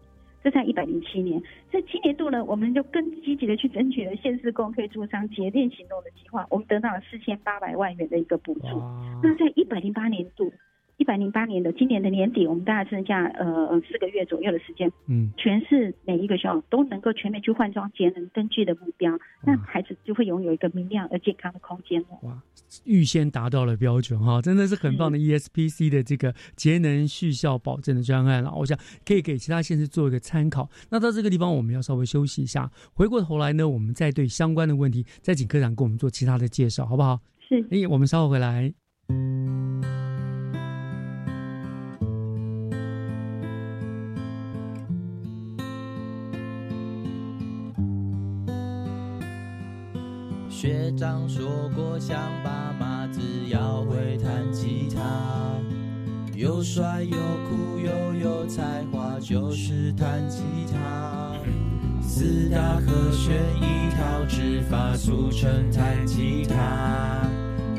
[0.46, 1.42] 这在一百零七年，
[1.72, 8.80] 这七年度呢，我们就更积极的去争取了县市公推助商节电行动的计划，我们得到了四千八百万元的一个补助。
[9.20, 10.52] 那在一百零八年度。
[10.98, 19.12] 一百零八年的今年的年底，我们大概剩下呃四个月左右的时间，嗯，全市每一个学校都能够全面去换装节能灯具的目标，
[19.44, 22.08] 那孩子就会拥有一个明亮而健康的空间了。
[22.22, 22.42] 哇，
[22.84, 28.50] 预先达到了标准哈，真的是很棒的 ESPC 的这个节能续效保证的专案了。
[28.56, 30.68] 我想可以给其他县市做一个参考。
[30.88, 37.20] 那到这个地方，我们要稍微休息一下，回过头来呢，我们再对相关的问题再请科长给我们做其他的介绍，好不好？
[37.46, 38.72] 是，哎，我们稍后回来。
[50.58, 55.02] 学长说过，想爸妈只要会弹吉他，
[56.34, 60.40] 又帅又酷又有才华，就是弹吉
[60.72, 61.34] 他。
[62.00, 67.28] 四大和弦一套指法，俗称弹吉他。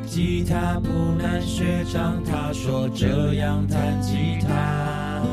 [0.06, 0.88] 吉他不
[1.20, 5.24] 难，学长他说这样弹吉他。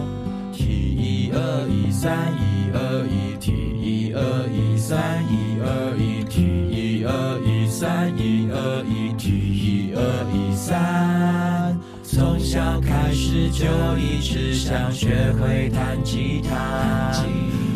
[0.51, 6.74] T 一二一三一二一 T 一二一三一二一 T。
[7.07, 10.00] 二一三，一二一 T，一二
[10.32, 11.78] 一三。
[12.02, 13.64] 从小开始就
[13.98, 17.12] 一直想学会弹吉他，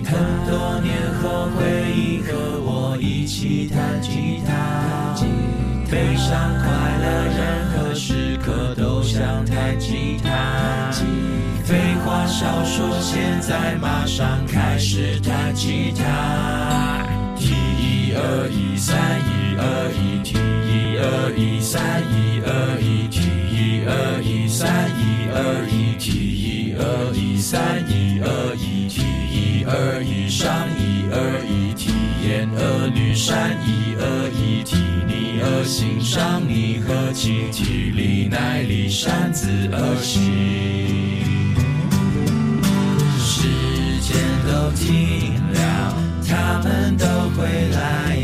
[0.05, 0.13] 很
[0.49, 5.15] 多年后回忆和我一起弹吉他。
[5.91, 6.69] 悲伤快
[6.99, 7.07] 乐
[7.37, 7.39] 任
[7.73, 10.93] 何时刻都想弹吉他。
[11.65, 16.98] 废话少说，现在马上开始弹吉他。
[18.09, 20.33] 一二一三，一二一 T，
[20.65, 20.97] 一
[21.37, 31.93] 一三一二一提一二一三一二一提一二一三一二一提一二一上一二一 T
[32.27, 40.23] 言儿女善一二一 T 你儿心上你和亲体里乃里善子儿行，
[43.19, 45.38] 时间都停，
[46.29, 48.18] 他们都会来。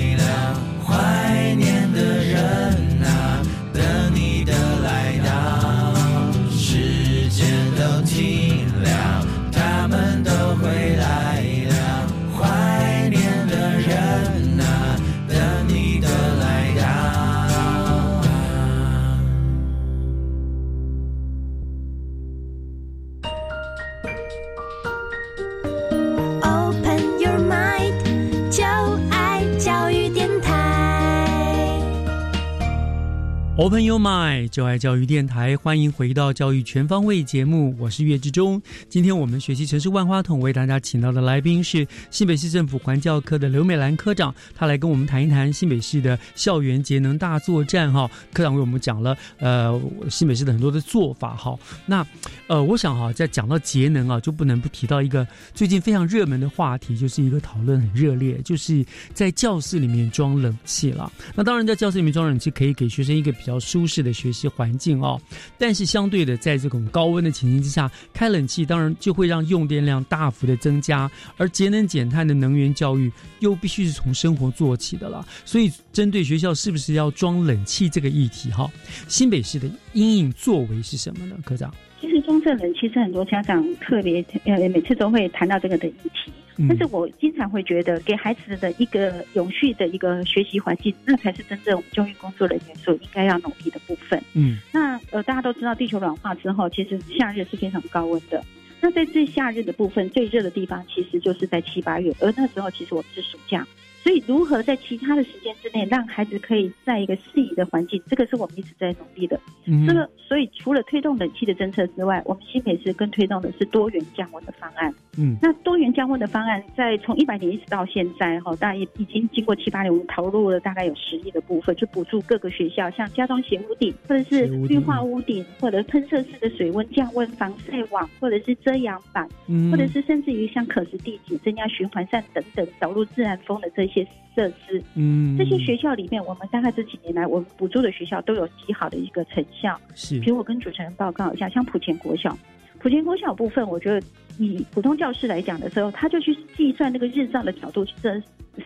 [33.56, 38.60] Open Your Mind，就爱教育电台，欢迎回到教育全方位节目，我是岳志忠。
[38.88, 48.10] 今天我们学习城市万花筒为大家请到的来宾是新北市政府环教科的刘美兰科长，她来跟我们谈一谈新北市的校园节能大作战哈。
[48.32, 49.80] 科长为我们讲了呃
[50.10, 51.56] 新北市的很多的做法哈。
[51.86, 52.04] 那
[52.48, 55.24] 呃，我想哈，在讲到节能啊，就不能不提到一个
[55.54, 61.12] 最近非常热门的话题，就是一个讨论很热烈，就是在教室里面装冷气了。
[61.36, 65.20] 那当然，在教室里面装冷气可以给学生一个比较舒适的学习环境哦，
[65.58, 75.26] 但是相对的，在这种高温的情形之下，开冷气当然就会让用电量大幅的增加，而节能减碳的能源教育又必须是从生活做起的了。
[75.44, 78.66] 所以，针对学校是不是要装冷气这个议题，哈，
[79.08, 81.36] 新北市的阴影作为是什么呢？
[81.44, 81.70] 科长？
[82.00, 86.32] 其实装这冷气是很多家长特别呃每次都会谈到这个的议题，
[86.68, 94.22] 但是我经常会觉得给孩子的一个永续的一个学习环境，那才是真正我们教育工作人员所应该要努力的部分。
[94.34, 98.42] 嗯那呃，大家都知道地球软化之后，其实夏日是非常高温的。
[98.80, 103.66] 那在这夏日的部分，最热的地方其实就是在七八月，而那时候其实我们是暑假，
[104.04, 109.40] 所以如何在其他的时间之内，让孩子可以在一个适宜的环境，这个是我们一直在努力的。
[109.64, 114.94] 嗯这个所以除了推动冷气的政策之外，我们新北市更推动的是多元降温的方案。
[115.16, 133.93] 嗯那多元降温的方案，在从一百年一直到现在哈，大概已经经过七八年，我们投入了大概有十亿的部分，就补助各个学校，像加装斜屋顶，或者是绿化屋顶，或者喷射式的水温降温防晒网，或者是遮阳板，嗯或者是甚至于像可持地景、增加循环扇等等导入自然风的这些
[134.34, 134.82] 设施。
[134.94, 139.78] 嗯这些学校里面，我们大概这几年来，我们补助的学校都有极好的一个成效。
[139.94, 142.36] 是比如我跟主持人报告一下，像莆田国小，
[142.80, 144.04] 莆田国小部分，我觉得
[144.38, 148.20] 以普通教室来讲的时候，他就去计算那个日照的角度去设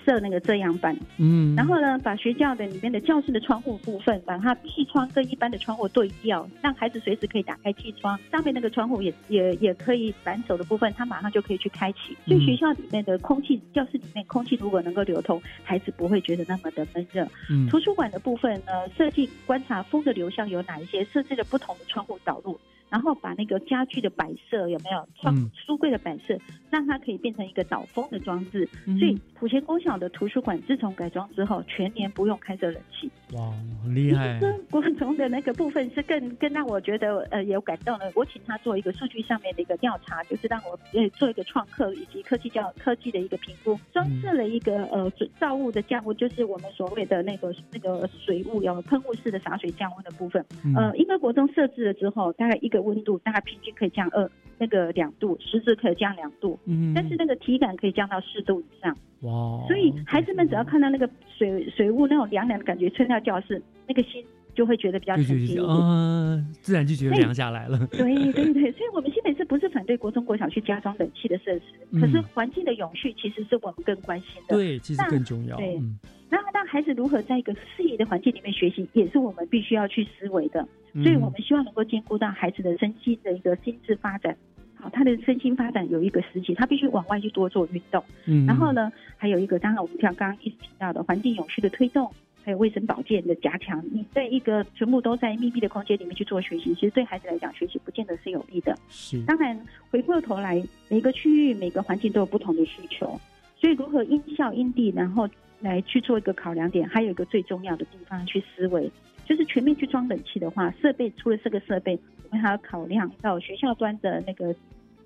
[0.05, 1.55] 设那个遮阳板，嗯。
[1.57, 12.16] 然后呢，把学校的里面的教室的窗户部分，把它气窗跟一般的窗户对调，让孩子随时可以打开气窗，上面那个窗户也也也可以反手的部分，他马上就可以去开启。
[12.27, 17.27] 所以学校里面的空气，教室里面空气如果能够流通，孩子不会觉得那么的闷热。
[17.51, 17.66] 嗯。
[17.69, 22.59] 图书馆的部分呢，设计观察风的流向有哪一些，设置了不同的窗户导入，
[22.91, 26.39] 然后把那个家具的摆设有没有窗、嗯书柜的摆设，
[26.70, 28.68] 让它可以变成一个导风的装置。
[28.86, 33.11] 嗯所以普贤公小的图书馆自从改装之后，全年不用开着冷气。
[33.34, 33.53] 哇，
[33.84, 38.11] 很厉害，跟 国中的那个部分是更更让我觉得呃有感动的。
[38.14, 50.45] 我请他做一个数据上面的一个调查，就是让我呃做一个创客以及科技教科技的一个评估，装置了一个呃水造物的降温，就是我们所谓的那个那个水雾有喷雾式的洒水降温的部分。
[50.64, 58.97] 嗯呃，因为国中设置了之后，大概一个温度大概平均可以降二那个两度，实质可以降两度，嗯但是那个体感可以降到四度以上。
[59.22, 64.24] 哇，所以孩子们只要看到那个水水雾那种凉凉的感觉吹到教室，那个心
[64.55, 65.66] 就会觉得比较就觉得沉静一点。
[65.66, 67.79] 啊，自然就觉得凉下来了。
[67.93, 69.11] 对对对，所以我们
[69.49, 74.55] 不是反对国中、国小去加装冷气的设施，嗯可是环境的永续其实是我们更关心的。
[74.55, 75.57] 对，其实那更重要。
[75.57, 75.99] 对嗯
[76.31, 80.61] 然后让孩子如何在一个适宜的环境里面学习，也是我们必须要去思维的。
[80.93, 84.37] 嗯所以我们希望能够兼顾到孩子的身心的一个心智发展。
[84.75, 88.05] 好，他的身心发展有一个时期，他必须往外去多做运动。
[88.27, 92.11] 嗯然后呢，还有一个，当然我们像刚刚一直提到的环境永续的推动，
[92.49, 93.85] 还有卫生保健的加强。
[93.93, 98.75] 你在一个全部都在密闭的空间里面去做学习，其实对孩子来讲，学习不见得是有利的。
[98.89, 103.21] 是当然，回过头来，每个区域、每个环境都有不同的需求，
[103.61, 105.29] 所以如何因校因地，然后
[105.61, 108.91] 来去做一个考量点，还有一个最重要的地方去思维，
[109.27, 114.55] 就是全面去装冷气的话，设备除了这个设备，我们还要考量到学校端的那个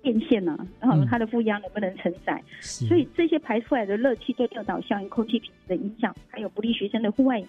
[0.03, 7.41] 电线呢、然后它的负压能不能承载，所以这些排出来的热气对热岛效应、空气品质的影响，还有不利学生的户外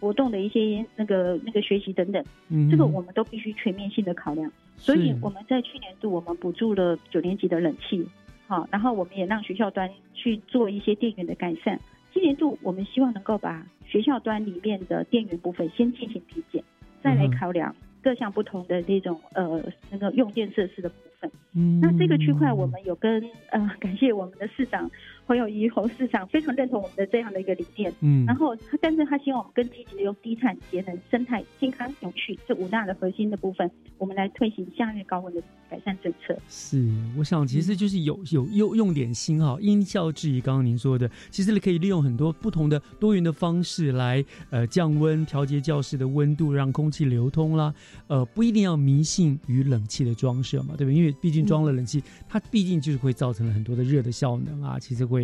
[0.00, 2.68] 活动的一些那个那个学习等等，嗯。
[2.68, 4.50] 这个我们都必须全面性的考量。
[4.76, 8.04] 所以我们在去年度我们补助了九年级的冷气，
[8.48, 11.78] 好，然后我们也让学校端去做一些电源的改善。
[12.12, 16.64] 今年度我们希望能够把学校端里面的电源部分先进行体检，
[17.04, 17.72] 再来考量
[18.02, 21.30] 各项不同的这种呃那个用电设施的部分。
[21.54, 24.90] 嗯那这个区块我们有跟呃感谢我们的市长
[25.30, 27.94] 侯友于侯市长非常认同我们的这样的一个理念。
[28.00, 36.36] 嗯然后他但是他希望我们更积极的用低碳、节能、生态、健康、永续这五大的核心的部分，我们来推行夏日高温的改善政策。
[36.48, 36.84] 是，
[37.16, 40.40] 我想其实就是有有用用点心哈，因效制宜。
[40.40, 47.72] 刚刚您说的，其实可以利用很多不同的多元的方式来呃降温、调节教室的温度，让空气流通啦。
[48.08, 50.94] 呃，不一定要迷信于冷气的装设嘛，对不对？
[50.94, 55.19] 因为毕竟装了冷气，它毕竟就是会造成了很多的热的效能啊，其实会。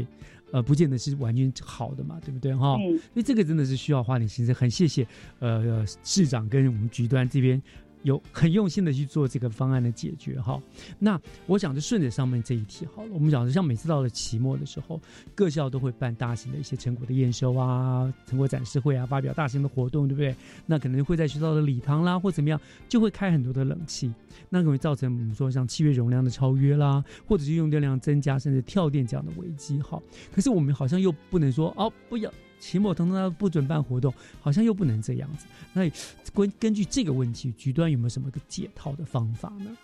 [0.52, 2.76] 呃，不见得是完全好的嘛，对不对哈？
[2.80, 4.52] 嗯所以这个真的是需要花点心思。
[4.52, 5.06] 很谢谢
[5.38, 7.60] 呃呃市长跟我们局端这边
[8.06, 10.62] 有 很用心的去做这个方案的解决哈。
[10.98, 15.00] 那我想就顺着上面这一题好了，我们讲的像每次到了期末的时候，
[15.34, 20.34] 各校都会办大型的一些成果的验收啊、成果展示会啊，发表大型的活动，对不对？
[20.66, 24.12] 那可能会在学校的礼堂啦或怎么样，就会开很多的冷气，
[24.48, 30.00] 那可能会造成我们说像契约容量的超越啦，或者是用电量增加，甚至跳电这样的危机哈。
[30.32, 32.32] 可是我们好像又不能说哦，不要。
[32.58, 35.46] 期末通通不准办活动，好像又不能这样子。
[35.72, 35.90] 那
[36.34, 39.76] 根根据这个问题，局端有没有什么个解套的方法呢？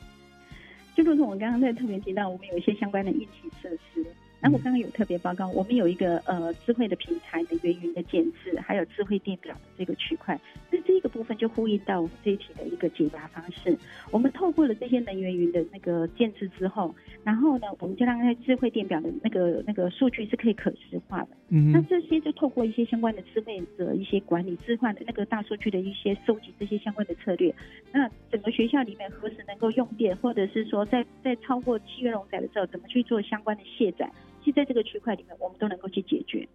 [0.95, 4.05] 就如同我刚刚在特别提到，我们有一些相关的硬体设施。
[4.43, 10.39] 然后我刚刚有特别报告，我们有一个呃智慧的平台的源云的建制，还有智慧电表的这个区块。
[10.69, 13.79] 那这个部分就呼应到我们这一题的一个解答方式。
[14.11, 21.29] 我们透过了这些能源云的那个建制之后，然后呢，我们就让那智慧电表的那个那个数据是可以可视化的。
[21.51, 27.55] 嗯那这些就透过一些相关的智慧的一些管理、置换的那个大数据的一些收集这些相关的策略。
[27.93, 34.11] 那整个学校里面何时能够用电，或者是说在在超过契约容载的时候，怎么去做相关的卸载？
[34.43, 36.49] 其实在这个区块里面，我们都能够去解决。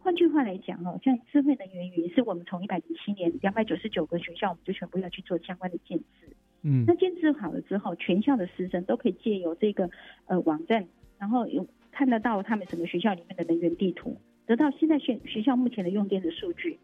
[0.00, 6.04] 换句话来讲哦，像智慧能源云是我们从一百零七年两百九十九个学校，我们就全部要去做相关的建制。
[6.62, 9.88] 嗯那建制好了之后，全校的师生都可以借由这个
[10.26, 10.86] 呃网站，
[11.18, 16.78] 然后有看得到他们整个学校里面的能源地图，得到现在学学校目前的用电的数据。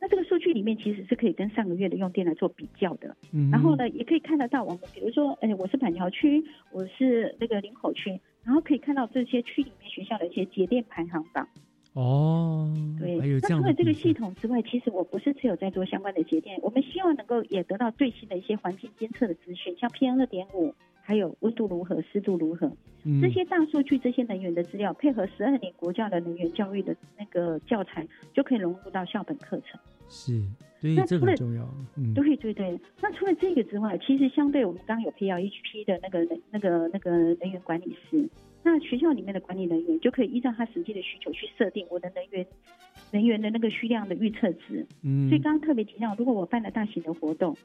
[0.00, 3.16] 那这个数据里面其实是可以跟上个月的用电来做比较的。
[3.32, 6.42] 嗯然后呢，也可以看得到我们比如说，哎，我是板桥区，
[6.72, 11.48] 我是那个林口区，然后可以看到这些区里面学校的一些节电排行榜。
[11.94, 20.72] 哦，对，还有这样的那除了这个系统之外，其实我不是只有在做相关的节点，我们希望能够也得到最新的一些环境监测的资讯，像 PM 二点五，
[21.02, 22.70] 还有温度如何、湿度如何，
[23.04, 29.80] 嗯这些大数据、这些能源的资料，配合十二年国教的能源教育的那个教材，就可以融入到校本课程。
[30.08, 30.40] 是，
[30.80, 31.68] 对那，除了这个很重要。
[31.96, 37.10] 嗯，对对对，那除了这个之外，其实相对我们刚刚有 P L H P 的那个那个那个
[37.40, 38.28] 能源管理师，
[38.62, 42.46] 那学校里面的管理人员就可以依照他实际的需求去设定我的能源
[43.10, 44.86] 能源的那个需量的预测值。
[45.02, 47.56] 嗯所以刚刚特别提到，如果我办了大型的活动，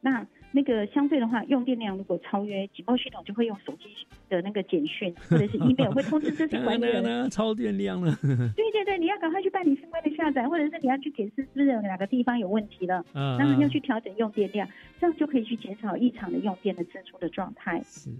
[0.00, 3.84] 那那个相对的话，用电量如果超约，警报系统就会用手机
[4.28, 7.02] 的那个简讯或者是 email 会通知这些管理人。
[7.04, 8.14] 那超电量了。
[8.22, 14.68] 对对对，你要赶快去办理相关的下载，或者是你要去检视是不是有哪个地方有问题了，嗯然后嗯要去调整用电量，
[15.00, 17.82] 这样就可以去减少异常的用电的支出的状态。
[17.84, 18.10] 是，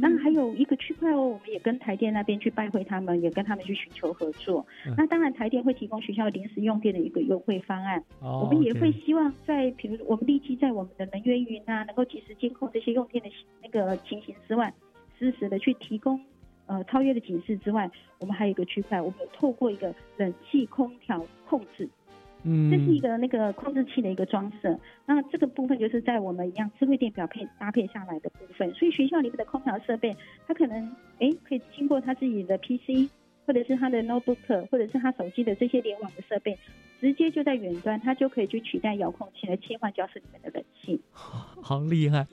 [0.00, 4.64] 那还有一个区块哦，我们也跟台电那边去拜会他们，也跟他们去寻求合作。
[4.86, 8.02] 嗯那当然，台电会提供学校临时用电的一个优惠方案。
[8.20, 13.30] 哦我们也会希望在，比如我们立即在我们的能源云啊，能够及时监控这些用电的
[13.62, 14.72] 那个情形之外，
[15.18, 16.20] 实时的去提供
[16.66, 21.88] 呃超越的警示之外，我们还有一个区块，我们有透过一个冷气空调控制。
[22.44, 30.14] 嗯，这是一个那个控制器的一个装设，那这个部分就是在我们一样智慧电表配搭配下来的部分，所以学校里面的空调设备，
[30.46, 33.10] 它可能诶可以经过它自己的 PC
[33.46, 36.58] 或者是他的 notebook 或者是他手机的这些联网的设备，
[37.00, 41.00] 直接就在远端，他就可以去取代遥控器来切换教室里面的冷气。
[41.62, 42.26] 好厉害！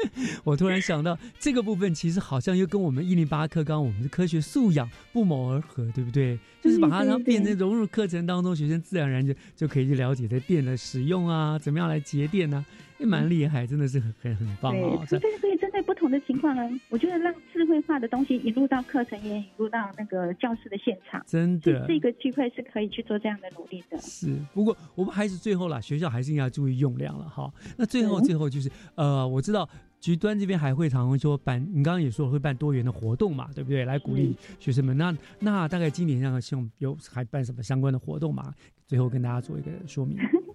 [0.43, 6.37] 我突然想到这个部分，其实好像又跟我们一零八课纲我们的科学素养不谋而合，对不对？
[6.61, 12.63] 就是把它变成融入课程当中，学生自然而然就就可以去了解这电的使用啊，怎么样来节电啊，
[12.99, 15.05] 也蛮厉害，真的是很很很棒对，哦。
[15.07, 15.70] 所以所以针对不
[16.11, 23.97] 同的情况呢，我觉得让智慧化的东西引入到课程，也引入到那个教室的现场，真的这个机会是可以去做这样的努力的。
[23.99, 27.51] 是，不过我们还是最后啦，学校还是应该注意用量了哈。
[27.77, 29.67] 那最后嗯最后就是呃，我知道
[29.99, 33.85] 局端这边还会常会说办，你刚刚也说会办多元的活动嘛，对不对？
[33.85, 34.97] 来鼓励学生们。
[34.97, 38.53] 那那大概今年上希望有还办什么相关的活动嘛？
[38.85, 40.17] 最后跟大家做一个说明。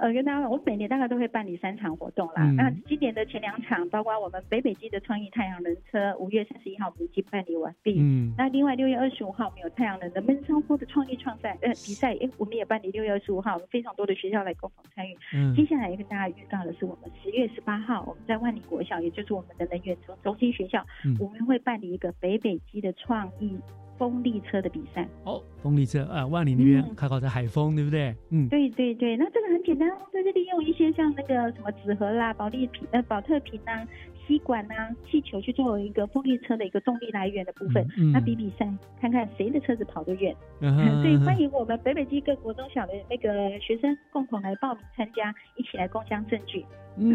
[0.00, 2.50] 呃，跟大家，我每年大概都会办理三场活动啦。
[2.56, 7.96] 那今年的前两场，包括我们北北基的创意太阳能车，五月三十一号我们已经办理完毕。
[8.00, 8.32] 嗯。
[8.38, 15.14] 那另外六月二十五号我们有太阳能的闷烧锅的创意创赛呃比赛，哎，我们也办理六月二十五号，非常多的学校来共同参与。
[15.34, 15.54] 嗯。
[15.54, 20.82] 接下来要跟大家预告的是，我们十月十八号我们在万里国小，也就是我们的能源中中心学校，
[21.18, 23.58] 我们会办理一个北北基的创意。
[24.00, 28.16] 风力车的比赛哦，风力车啊，万里那边开考在海风，对不对？
[28.30, 33.86] 嗯，对对对，那这个很简单，就是利用一些像那个什么纸盒啦、保利瓶、呃保特瓶啊、
[34.26, 38.66] 吸管啊、气球去作为一个风力车的一个动力来源的部分，那比比赛，
[38.98, 40.34] 看看谁的车子跑得远。
[40.60, 46.64] 所以欢迎我们北北基各国中小的那个学生共同来报名参加，一起来共享证据。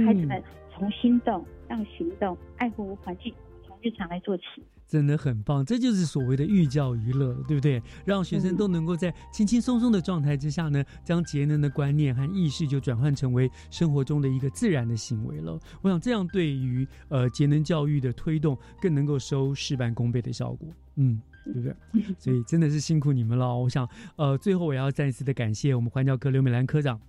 [0.05, 0.39] 孩子们
[0.71, 3.33] 从心动到行动，爱护环境，
[3.65, 4.43] 从日常来做起。
[4.87, 7.81] 真的很棒，这就是所谓的寓教于乐，对不对？
[8.05, 15.59] 让学生都能够在轻轻松松的状态之下呢，将节能的观念和意识就转换成为生活中的一个自然的行为了。
[15.81, 21.75] 我想这样对于呃节能教育的推动更能够收事半功倍的效果，嗯，对不对？
[22.19, 23.55] 所以真的是辛苦你们了。
[23.55, 26.99] 我想呃，最后我要再一次的感谢我们环教科刘美兰科长。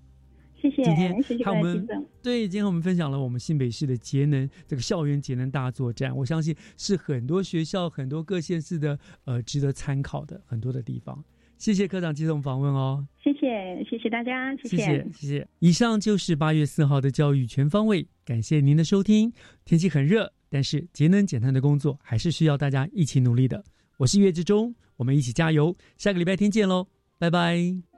[0.71, 1.87] 谢谢，今天看我们
[2.23, 11.25] 对，今天我们分享了我们新北市的节能这个校园节能大作战，我相信是很多学校、很多各县市的呃值得参考的很多的地方。
[11.59, 15.49] 谢谢科长接受访问哦，谢谢，谢谢大家，谢谢，谢谢。
[15.61, 19.33] 以上就是八月四号的教育全方位，感谢您的收听。
[19.65, 23.65] 天气很热，但是节能减碳的工作还是需要大家一起努力的。
[23.97, 26.89] 我是岳志忠，我们一起加油，下个礼拜天见喽，
[27.19, 27.96] 拜拜。